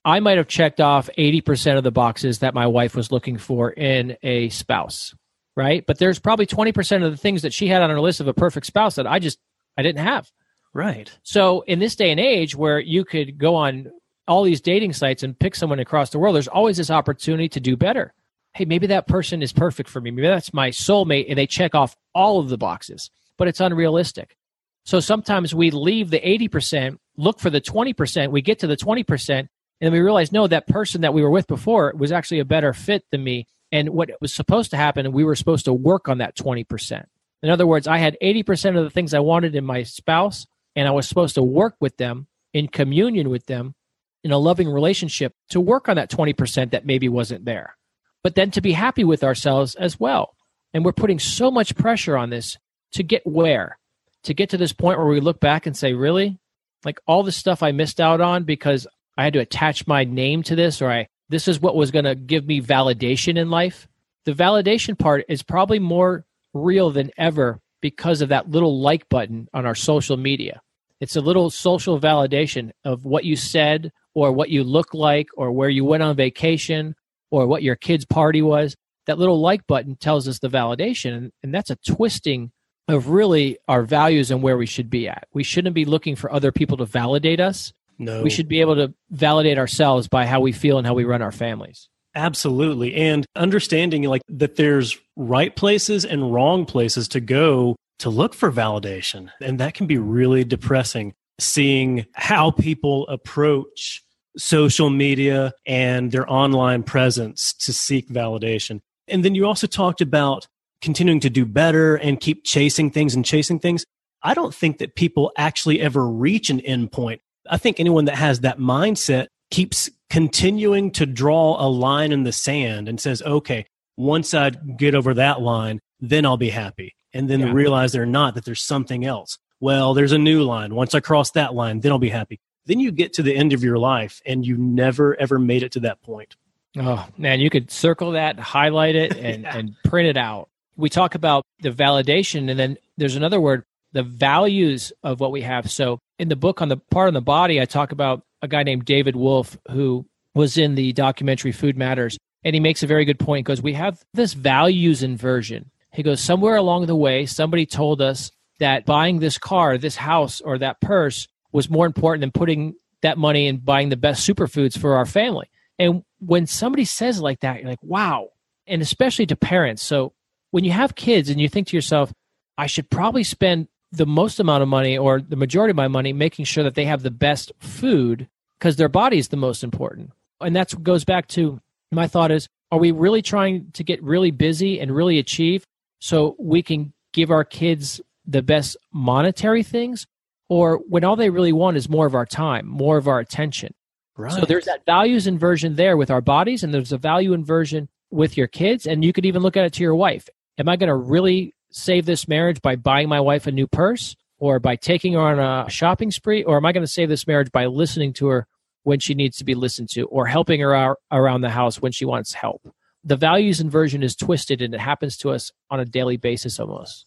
[0.08, 3.72] I might have checked off 80% of the boxes that my wife was looking for
[3.72, 5.14] in a spouse,
[5.58, 5.86] right?
[5.86, 8.34] But there's probably 20% of the things that she had on her list of a
[8.34, 9.38] perfect spouse that I just
[9.78, 10.32] I didn't have.
[10.74, 11.12] Right.
[11.24, 13.92] So in this day and age where you could go on
[14.30, 17.60] all these dating sites and pick someone across the world, there's always this opportunity to
[17.60, 18.14] do better.
[18.54, 20.12] Hey, maybe that person is perfect for me.
[20.12, 24.38] Maybe that's my soulmate and they check off all of the boxes, but it's unrealistic.
[24.86, 29.50] So sometimes we leave the 80%, look for the 20%, we get to the 20%,
[29.80, 32.74] and we realized, no, that person that we were with before was actually a better
[32.74, 33.48] fit than me.
[33.72, 37.06] And what was supposed to happen, we were supposed to work on that 20%.
[37.44, 40.88] In other words, I had 80% of the things I wanted in my spouse, and
[40.88, 43.76] I was supposed to work with them in communion with them
[44.24, 47.78] in a loving relationship to work on that 20% that maybe wasn't there,
[48.24, 50.36] but then to be happy with ourselves as well.
[50.74, 52.58] And we're putting so much pressure on this
[52.94, 53.78] to get where?
[54.24, 56.40] To get to this point where we look back and say, really?
[56.84, 58.88] Like all the stuff I missed out on because
[59.18, 62.06] I had to attach my name to this or I this is what was going
[62.06, 63.88] to give me validation in life.
[64.26, 69.48] The validation part is probably more real than ever because of that little like button
[69.54, 70.62] on our social media.
[71.00, 75.52] It's a little social validation of what you said or what you look like or
[75.52, 76.96] where you went on vacation
[77.30, 78.76] or what your kid's party was.
[79.06, 81.32] That little like button tells us the validation.
[81.44, 82.52] And, that's a twisting
[82.88, 85.28] of really our values and where we should be at.
[85.34, 87.74] We shouldn't be looking for other people to validate us.
[88.00, 88.24] No.
[88.24, 91.22] We should be able to validate ourselves by how we feel and how we run
[91.22, 91.90] our families.
[92.16, 92.96] Absolutely.
[92.96, 98.52] And understanding like that there's right places and wrong places to go to look for
[98.52, 99.30] validation.
[99.42, 104.04] And that can be really depressing seeing how people approach
[104.38, 108.80] social media and their online presence to seek validation.
[109.08, 110.48] And then you also talked about
[110.82, 113.86] continuing to do better and keep chasing things and chasing things.
[114.24, 117.20] I don't think that people actually ever reach an endpoint.
[117.50, 122.32] I think anyone that has that mindset keeps continuing to draw a line in the
[122.32, 123.66] sand and says, okay,
[123.98, 126.96] once I get over that line, then I'll be happy.
[127.14, 127.52] And then yeah.
[127.52, 129.38] realize they're not, that there's something else.
[129.60, 130.76] Well, there's a new line.
[130.76, 132.40] Once I cross that line, then I'll be happy.
[132.66, 135.72] Then you get to the end of your life and you never ever made it
[135.74, 136.36] to that point.
[136.78, 139.58] Oh man, you could circle that, highlight it, and, yeah.
[139.58, 140.50] and print it out.
[140.76, 143.64] We talk about the validation, and then there's another word,
[143.98, 145.70] the values of what we have.
[145.70, 148.64] So in the book on the part on the body, I talk about a guy
[148.64, 152.18] named David Wolfe who was in the documentary Food Matters.
[152.44, 155.72] And he makes a very good point because we have this values inversion.
[155.92, 160.40] He goes, somewhere along the way, somebody told us that buying this car, this house,
[160.42, 164.78] or that purse was more important than putting that money in buying the best superfoods
[164.78, 165.50] for our family.
[165.80, 168.30] And when somebody says like that, you're like, wow.
[168.66, 169.82] And especially to parents.
[169.82, 170.14] So
[170.52, 172.14] when you have kids and you think to yourself,
[172.58, 176.14] I should probably spend the most amount of money or the majority of my money
[176.14, 178.28] making sure that they have the best food
[178.60, 180.12] because their body is the most important.
[180.42, 181.62] And that goes back to
[181.92, 185.64] my thought is are we really trying to get really busy and really achieve
[186.00, 190.06] so we can give our kids the best monetary things
[190.50, 193.74] or when all they really want is more of our time, more of our attention?
[194.16, 194.32] Right.
[194.32, 198.36] So there's that values inversion there with our bodies, and there's a value inversion with
[198.36, 198.88] your kids.
[198.88, 200.28] And you could even look at it to your wife.
[200.58, 204.16] Am I going to really save this marriage by buying my wife a new purse
[204.40, 206.44] or by taking her on a shopping spree?
[206.44, 208.48] Or am I going to save this marriage by listening to her
[208.84, 211.92] when she needs to be listened to or helping her out around the house when
[211.92, 212.62] she wants help?
[213.04, 217.06] The values inversion is twisted and it happens to us on a daily basis almost.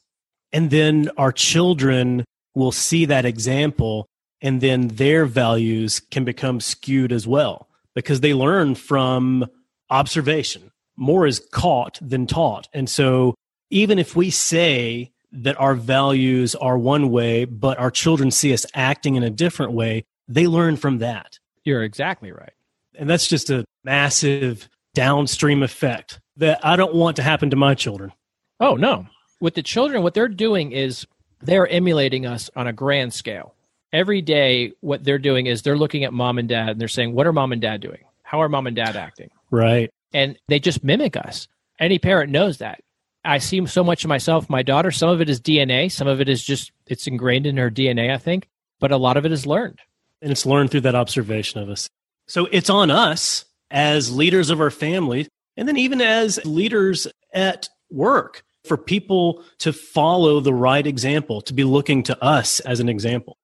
[0.53, 4.09] And then our children will see that example
[4.43, 9.47] and then their values can become skewed as well because they learn from
[9.91, 10.71] observation.
[10.97, 12.69] More is caught than taught.
[12.73, 13.35] And so
[13.71, 18.67] even if we say that our values are one way, but our children see us
[18.75, 21.39] acting in a different way, they learn from that.
[21.65, 22.53] You're exactly right.
[22.99, 27.75] And that's just a massive downstream effect that I don't want to happen to my
[27.75, 28.13] children.
[28.59, 29.07] Oh, no.
[29.41, 31.07] With the children, what they're doing is
[31.41, 33.55] they're emulating us on a grand scale.
[33.93, 37.13] Every day, what they're doing is they're looking at mom and dad and they're saying,
[37.13, 38.05] What are mom and dad doing?
[38.23, 39.31] How are mom and dad acting?
[39.51, 39.91] Right.
[40.13, 41.49] And they just mimic us.
[41.79, 42.81] Any parent knows that.
[43.25, 44.91] I see so much of myself, my daughter.
[44.91, 48.13] Some of it is DNA, some of it is just, it's ingrained in her DNA,
[48.13, 48.49] I think,
[48.79, 49.81] but a lot of it is learned.
[50.23, 51.89] And it's learned through that observation of us.
[52.29, 57.69] So it's on us as leaders of our family, and then even as leaders at
[57.91, 62.89] work, for people to follow the right example, to be looking to us as an
[62.89, 63.37] example.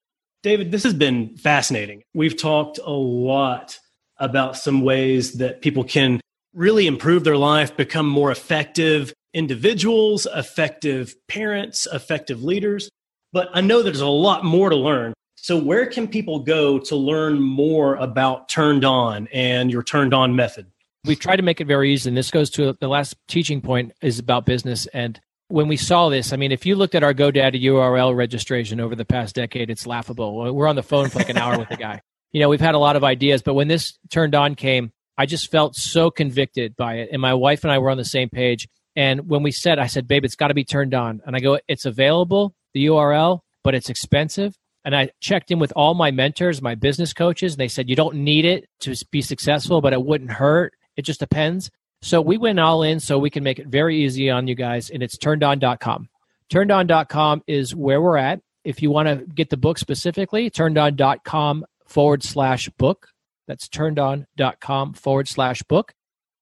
[0.42, 2.02] David, this has been fascinating.
[2.14, 3.78] We've talked a lot
[4.18, 6.20] about some ways that people can
[6.54, 12.88] really improve their life, become more effective individuals, effective parents, effective leaders.
[13.32, 15.12] But I know there's a lot more to learn.
[15.36, 20.34] So, where can people go to learn more about Turned On and your Turned On
[20.34, 20.66] method?
[21.04, 22.10] We try to make it very easy.
[22.10, 24.86] And this goes to the last teaching point is about business.
[24.86, 28.80] And when we saw this, I mean, if you looked at our GoDaddy URL registration
[28.80, 30.52] over the past decade, it's laughable.
[30.52, 32.00] We're on the phone for like an hour with the guy.
[32.32, 35.24] You know, we've had a lot of ideas, but when this turned on came, I
[35.24, 37.08] just felt so convicted by it.
[37.12, 38.68] And my wife and I were on the same page.
[38.96, 41.20] And when we said, I said, babe, it's got to be turned on.
[41.26, 44.56] And I go, it's available, the URL, but it's expensive.
[44.84, 47.96] And I checked in with all my mentors, my business coaches, and they said, you
[47.96, 50.74] don't need it to be successful, but it wouldn't hurt.
[50.96, 51.70] It just depends.
[52.02, 54.90] So we went all in so we can make it very easy on you guys,
[54.90, 56.08] and it's turnedon.com.
[56.50, 58.40] Turnedon.com is where we're at.
[58.64, 63.08] If you want to get the book specifically, turnedon.com forward slash book.
[63.48, 65.92] That's turnedon.com forward slash book.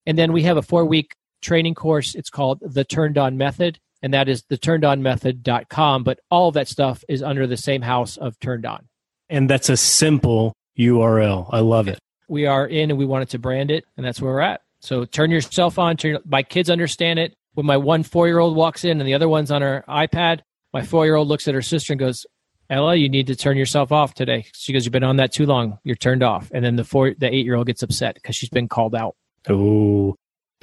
[0.07, 1.14] And then we have a four week
[1.45, 2.14] training course.
[2.14, 6.05] It's called The Turned On Method and that is the turnedonmethod.com.
[6.05, 8.86] But all of that stuff is under the same house of Turned On.
[9.30, 11.49] And that's a simple URL.
[11.51, 11.99] I love it.
[12.28, 14.61] We are in and we wanted to brand it, and that's where we're at.
[14.80, 15.97] So turn yourself on.
[15.97, 17.34] Turn, my kids understand it.
[17.55, 20.40] When my one four year old walks in and the other one's on her iPad,
[20.74, 22.26] my four year old looks at her sister and goes,
[22.68, 24.45] Ella, you need to turn yourself off today.
[24.53, 25.78] She goes, You've been on that too long.
[25.82, 26.51] You're turned off.
[26.53, 29.16] And then the four, the eight year old gets upset because she's been called out.
[29.49, 30.14] Oh,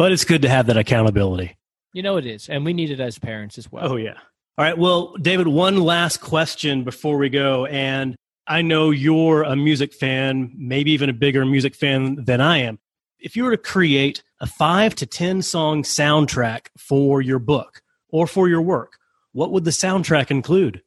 [0.02, 1.56] but it's good to have that accountability.
[1.94, 3.92] You know it is, and we need it as parents as well.
[3.92, 4.18] Oh yeah.
[4.58, 4.76] All right.
[4.76, 8.16] Well, David, one last question before we go, and
[8.48, 12.80] I know you're a music fan, maybe even a bigger music fan than I am.
[13.20, 18.26] If you were to create a five to 10 song soundtrack for your book or
[18.26, 18.94] for your work,
[19.34, 20.82] what would the soundtrack include?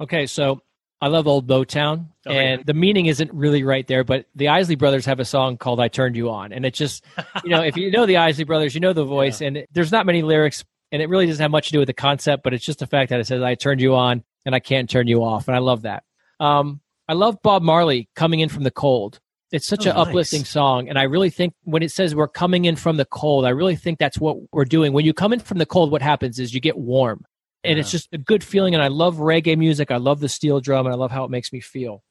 [0.00, 0.62] Okay, so
[1.02, 2.64] I love old Motown, oh, and yeah.
[2.66, 4.04] the meaning isn't really right there.
[4.04, 7.04] But the Isley Brothers have a song called "I Turned You On," and it just,
[7.42, 9.48] you know, if you know the Isley Brothers, you know the voice, yeah.
[9.48, 11.86] and it, there's not many lyrics, and it really doesn't have much to do with
[11.86, 14.54] the concept, but it's just the fact that it says "I turned you on" and
[14.54, 16.04] I can't turn you off, and I love that.
[16.38, 19.20] Um, I love Bob Marley coming in from the cold.
[19.52, 20.06] It's such oh, an nice.
[20.06, 23.46] uplifting song, and I really think when it says we're coming in from the cold,
[23.46, 24.92] I really think that's what we're doing.
[24.92, 27.24] When you come in from the cold, what happens is you get warm
[27.64, 27.80] and yeah.
[27.80, 28.74] it's just a good feeling.
[28.74, 29.90] And I love reggae music.
[29.90, 32.02] I love the steel drum, and I love how it makes me feel.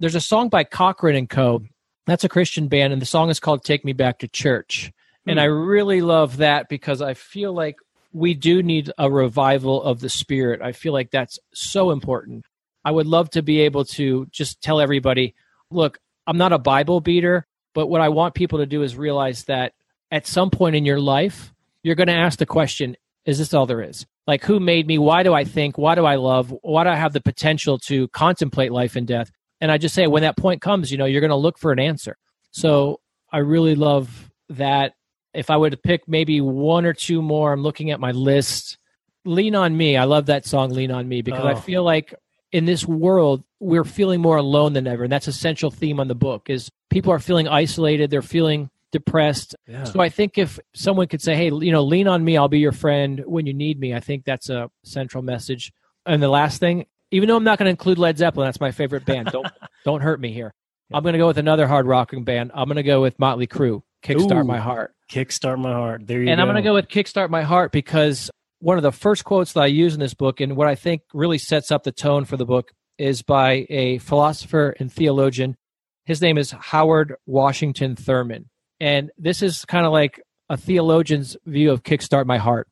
[0.00, 1.62] There's a song by Cochren and Co.
[2.06, 4.92] That's a Christian band, and the song is called "Take Me Back to Church."
[5.26, 5.32] Mm.
[5.32, 7.76] And I really love that because I feel like
[8.12, 10.62] we do need a revival of the spirit.
[10.62, 12.46] I feel like that's so important.
[12.84, 15.34] I would love to be able to just tell everybody,
[15.70, 19.44] look, I'm not a Bible beater, but what I want people to do is realize
[19.44, 19.74] that
[20.10, 21.52] at some point in your life,
[21.82, 24.06] you're going to ask the question, is this all there is?
[24.26, 24.98] Like, who made me?
[24.98, 25.78] Why do I think?
[25.78, 26.52] Why do I love?
[26.62, 29.30] Why do I have the potential to contemplate life and death?
[29.60, 31.72] And I just say, when that point comes, you know, you're going to look for
[31.72, 32.16] an answer.
[32.50, 33.00] So
[33.32, 34.94] I really love that.
[35.32, 38.78] If I were to pick maybe one or two more, I'm looking at my list.
[39.24, 39.96] Lean on Me.
[39.96, 41.48] I love that song, Lean on Me, because oh.
[41.48, 42.14] I feel like
[42.52, 45.04] in this world, we're feeling more alone than ever.
[45.04, 48.10] And that's a central theme on the book is people are feeling isolated.
[48.10, 49.54] They're feeling depressed.
[49.66, 49.84] Yeah.
[49.84, 52.36] So I think if someone could say, "Hey, you know, lean on me.
[52.36, 55.72] I'll be your friend when you need me." I think that's a central message.
[56.06, 58.70] And the last thing, even though I'm not going to include Led Zeppelin, that's my
[58.70, 59.28] favorite band.
[59.32, 59.46] Don't
[59.84, 60.54] don't hurt me here.
[60.92, 62.52] I'm going to go with another hard rocking band.
[62.54, 63.82] I'm going to go with Motley Crue.
[64.02, 64.94] Kickstart Ooh, my heart.
[65.10, 66.06] Kickstart my heart.
[66.06, 66.30] There you go.
[66.30, 66.42] and go.
[66.42, 68.30] I'm going to go with Kickstart my heart because
[68.60, 71.02] one of the first quotes that I use in this book, and what I think
[71.12, 75.56] really sets up the tone for the book, is by a philosopher and theologian.
[76.04, 78.48] His name is Howard Washington Thurman.
[78.80, 82.68] And this is kind of like a theologian's view of Kickstart My Heart.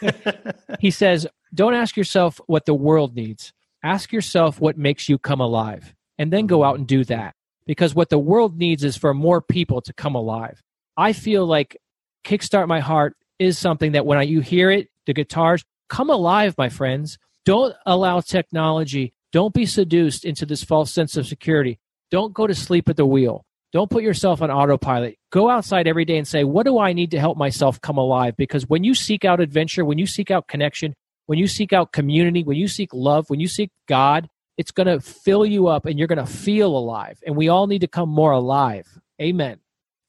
[0.80, 3.52] he says, Don't ask yourself what the world needs.
[3.82, 6.68] Ask yourself what makes you come alive, and then go mm-hmm.
[6.68, 7.34] out and do that.
[7.66, 10.62] Because what the world needs is for more people to come alive.
[10.96, 11.76] I feel like
[12.24, 16.54] Kickstart My Heart is something that when I, you hear it, the guitars, come alive,
[16.58, 17.18] my friends.
[17.44, 21.78] Don't allow technology, don't be seduced into this false sense of security.
[22.10, 23.44] Don't go to sleep at the wheel.
[23.72, 25.16] Don't put yourself on autopilot.
[25.30, 28.34] Go outside every day and say, What do I need to help myself come alive?
[28.36, 30.94] Because when you seek out adventure, when you seek out connection,
[31.26, 34.86] when you seek out community, when you seek love, when you seek God, it's going
[34.86, 37.22] to fill you up and you're going to feel alive.
[37.26, 38.86] And we all need to come more alive.
[39.20, 39.58] Amen.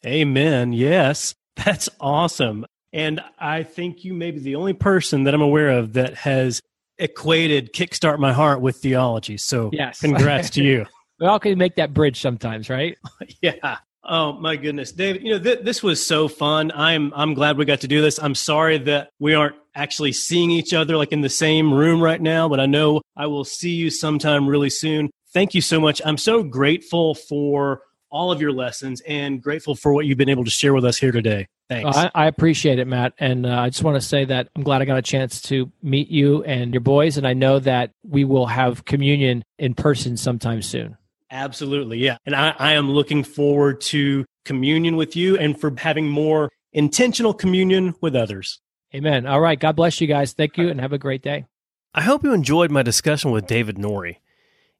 [0.05, 0.71] Amen.
[0.73, 1.35] Yes.
[1.57, 2.65] That's awesome.
[2.93, 6.61] And I think you may be the only person that I'm aware of that has
[6.97, 9.37] equated Kickstart My Heart with theology.
[9.37, 9.99] So, yes.
[9.99, 10.85] congrats to you.
[11.19, 12.97] We all can make that bridge sometimes, right?
[13.41, 13.77] yeah.
[14.03, 15.23] Oh my goodness, David!
[15.23, 16.71] You know th- this was so fun.
[16.73, 18.17] I'm I'm glad we got to do this.
[18.21, 22.21] I'm sorry that we aren't actually seeing each other like in the same room right
[22.21, 25.09] now, but I know I will see you sometime really soon.
[25.33, 26.01] Thank you so much.
[26.03, 30.43] I'm so grateful for all of your lessons and grateful for what you've been able
[30.43, 31.47] to share with us here today.
[31.69, 31.95] Thanks.
[31.95, 33.13] I, I, appreciate it, Matt.
[33.19, 35.71] And uh, I just want to say that I'm glad I got a chance to
[35.83, 37.17] meet you and your boys.
[37.17, 40.97] And I know that we will have communion in person sometime soon.
[41.31, 41.99] Absolutely.
[41.99, 42.17] Yeah.
[42.25, 47.33] And I, I am looking forward to communion with you and for having more intentional
[47.33, 48.59] communion with others.
[48.93, 49.27] Amen.
[49.27, 49.59] All right.
[49.59, 50.33] God bless you guys.
[50.33, 51.45] Thank you and have a great day.
[51.93, 54.21] I hope you enjoyed my discussion with David Norrie.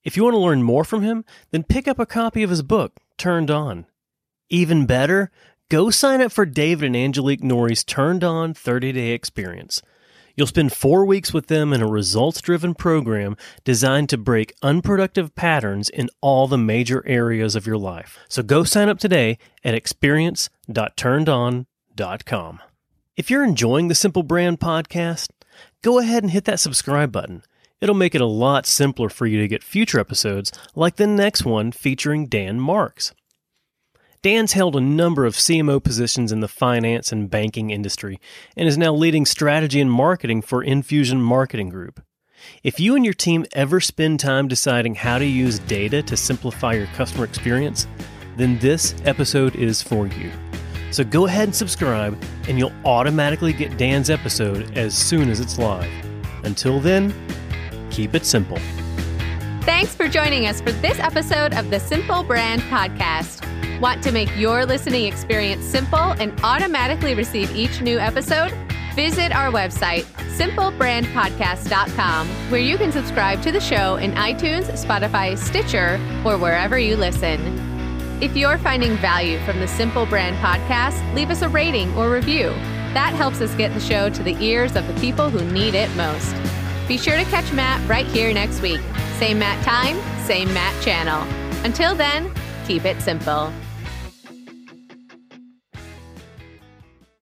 [0.03, 2.61] If you want to learn more from him, then pick up a copy of his
[2.61, 3.85] book, Turned On.
[4.49, 5.29] Even better,
[5.69, 9.81] go sign up for David and Angelique Norrie's Turned On 30 Day Experience.
[10.39, 13.35] You'll spend four weeks with them in a results driven program
[13.65, 18.17] designed to break unproductive patterns in all the major areas of your life.
[18.29, 22.59] So go sign up today at experience.turnedon.com.
[23.17, 25.27] If you're enjoying the Simple Brand podcast,
[25.81, 27.43] go ahead and hit that subscribe button.
[27.81, 31.43] It'll make it a lot simpler for you to get future episodes like the next
[31.43, 33.13] one featuring Dan Marks.
[34.21, 38.19] Dan's held a number of CMO positions in the finance and banking industry
[38.57, 42.01] and is now leading strategy and marketing for Infusion Marketing Group.
[42.61, 46.73] If you and your team ever spend time deciding how to use data to simplify
[46.73, 47.87] your customer experience,
[48.35, 50.31] then this episode is for you.
[50.91, 55.57] So go ahead and subscribe, and you'll automatically get Dan's episode as soon as it's
[55.57, 55.91] live.
[56.43, 57.13] Until then,
[57.89, 58.59] keep it simple.
[59.69, 63.45] Thanks for joining us for this episode of the Simple Brand Podcast.
[63.79, 68.51] Want to make your listening experience simple and automatically receive each new episode?
[68.95, 70.05] Visit our website,
[70.37, 76.97] simplebrandpodcast.com, where you can subscribe to the show in iTunes, Spotify, Stitcher, or wherever you
[76.97, 77.39] listen.
[78.23, 82.49] If you're finding value from the Simple Brand podcast, leave us a rating or review.
[82.95, 85.95] That helps us get the show to the ears of the people who need it
[85.95, 86.35] most.
[86.89, 88.81] Be sure to catch Matt right here next week.
[89.19, 91.21] Same Matt time, same Matt channel.
[91.63, 92.33] Until then,
[92.65, 93.53] keep it simple.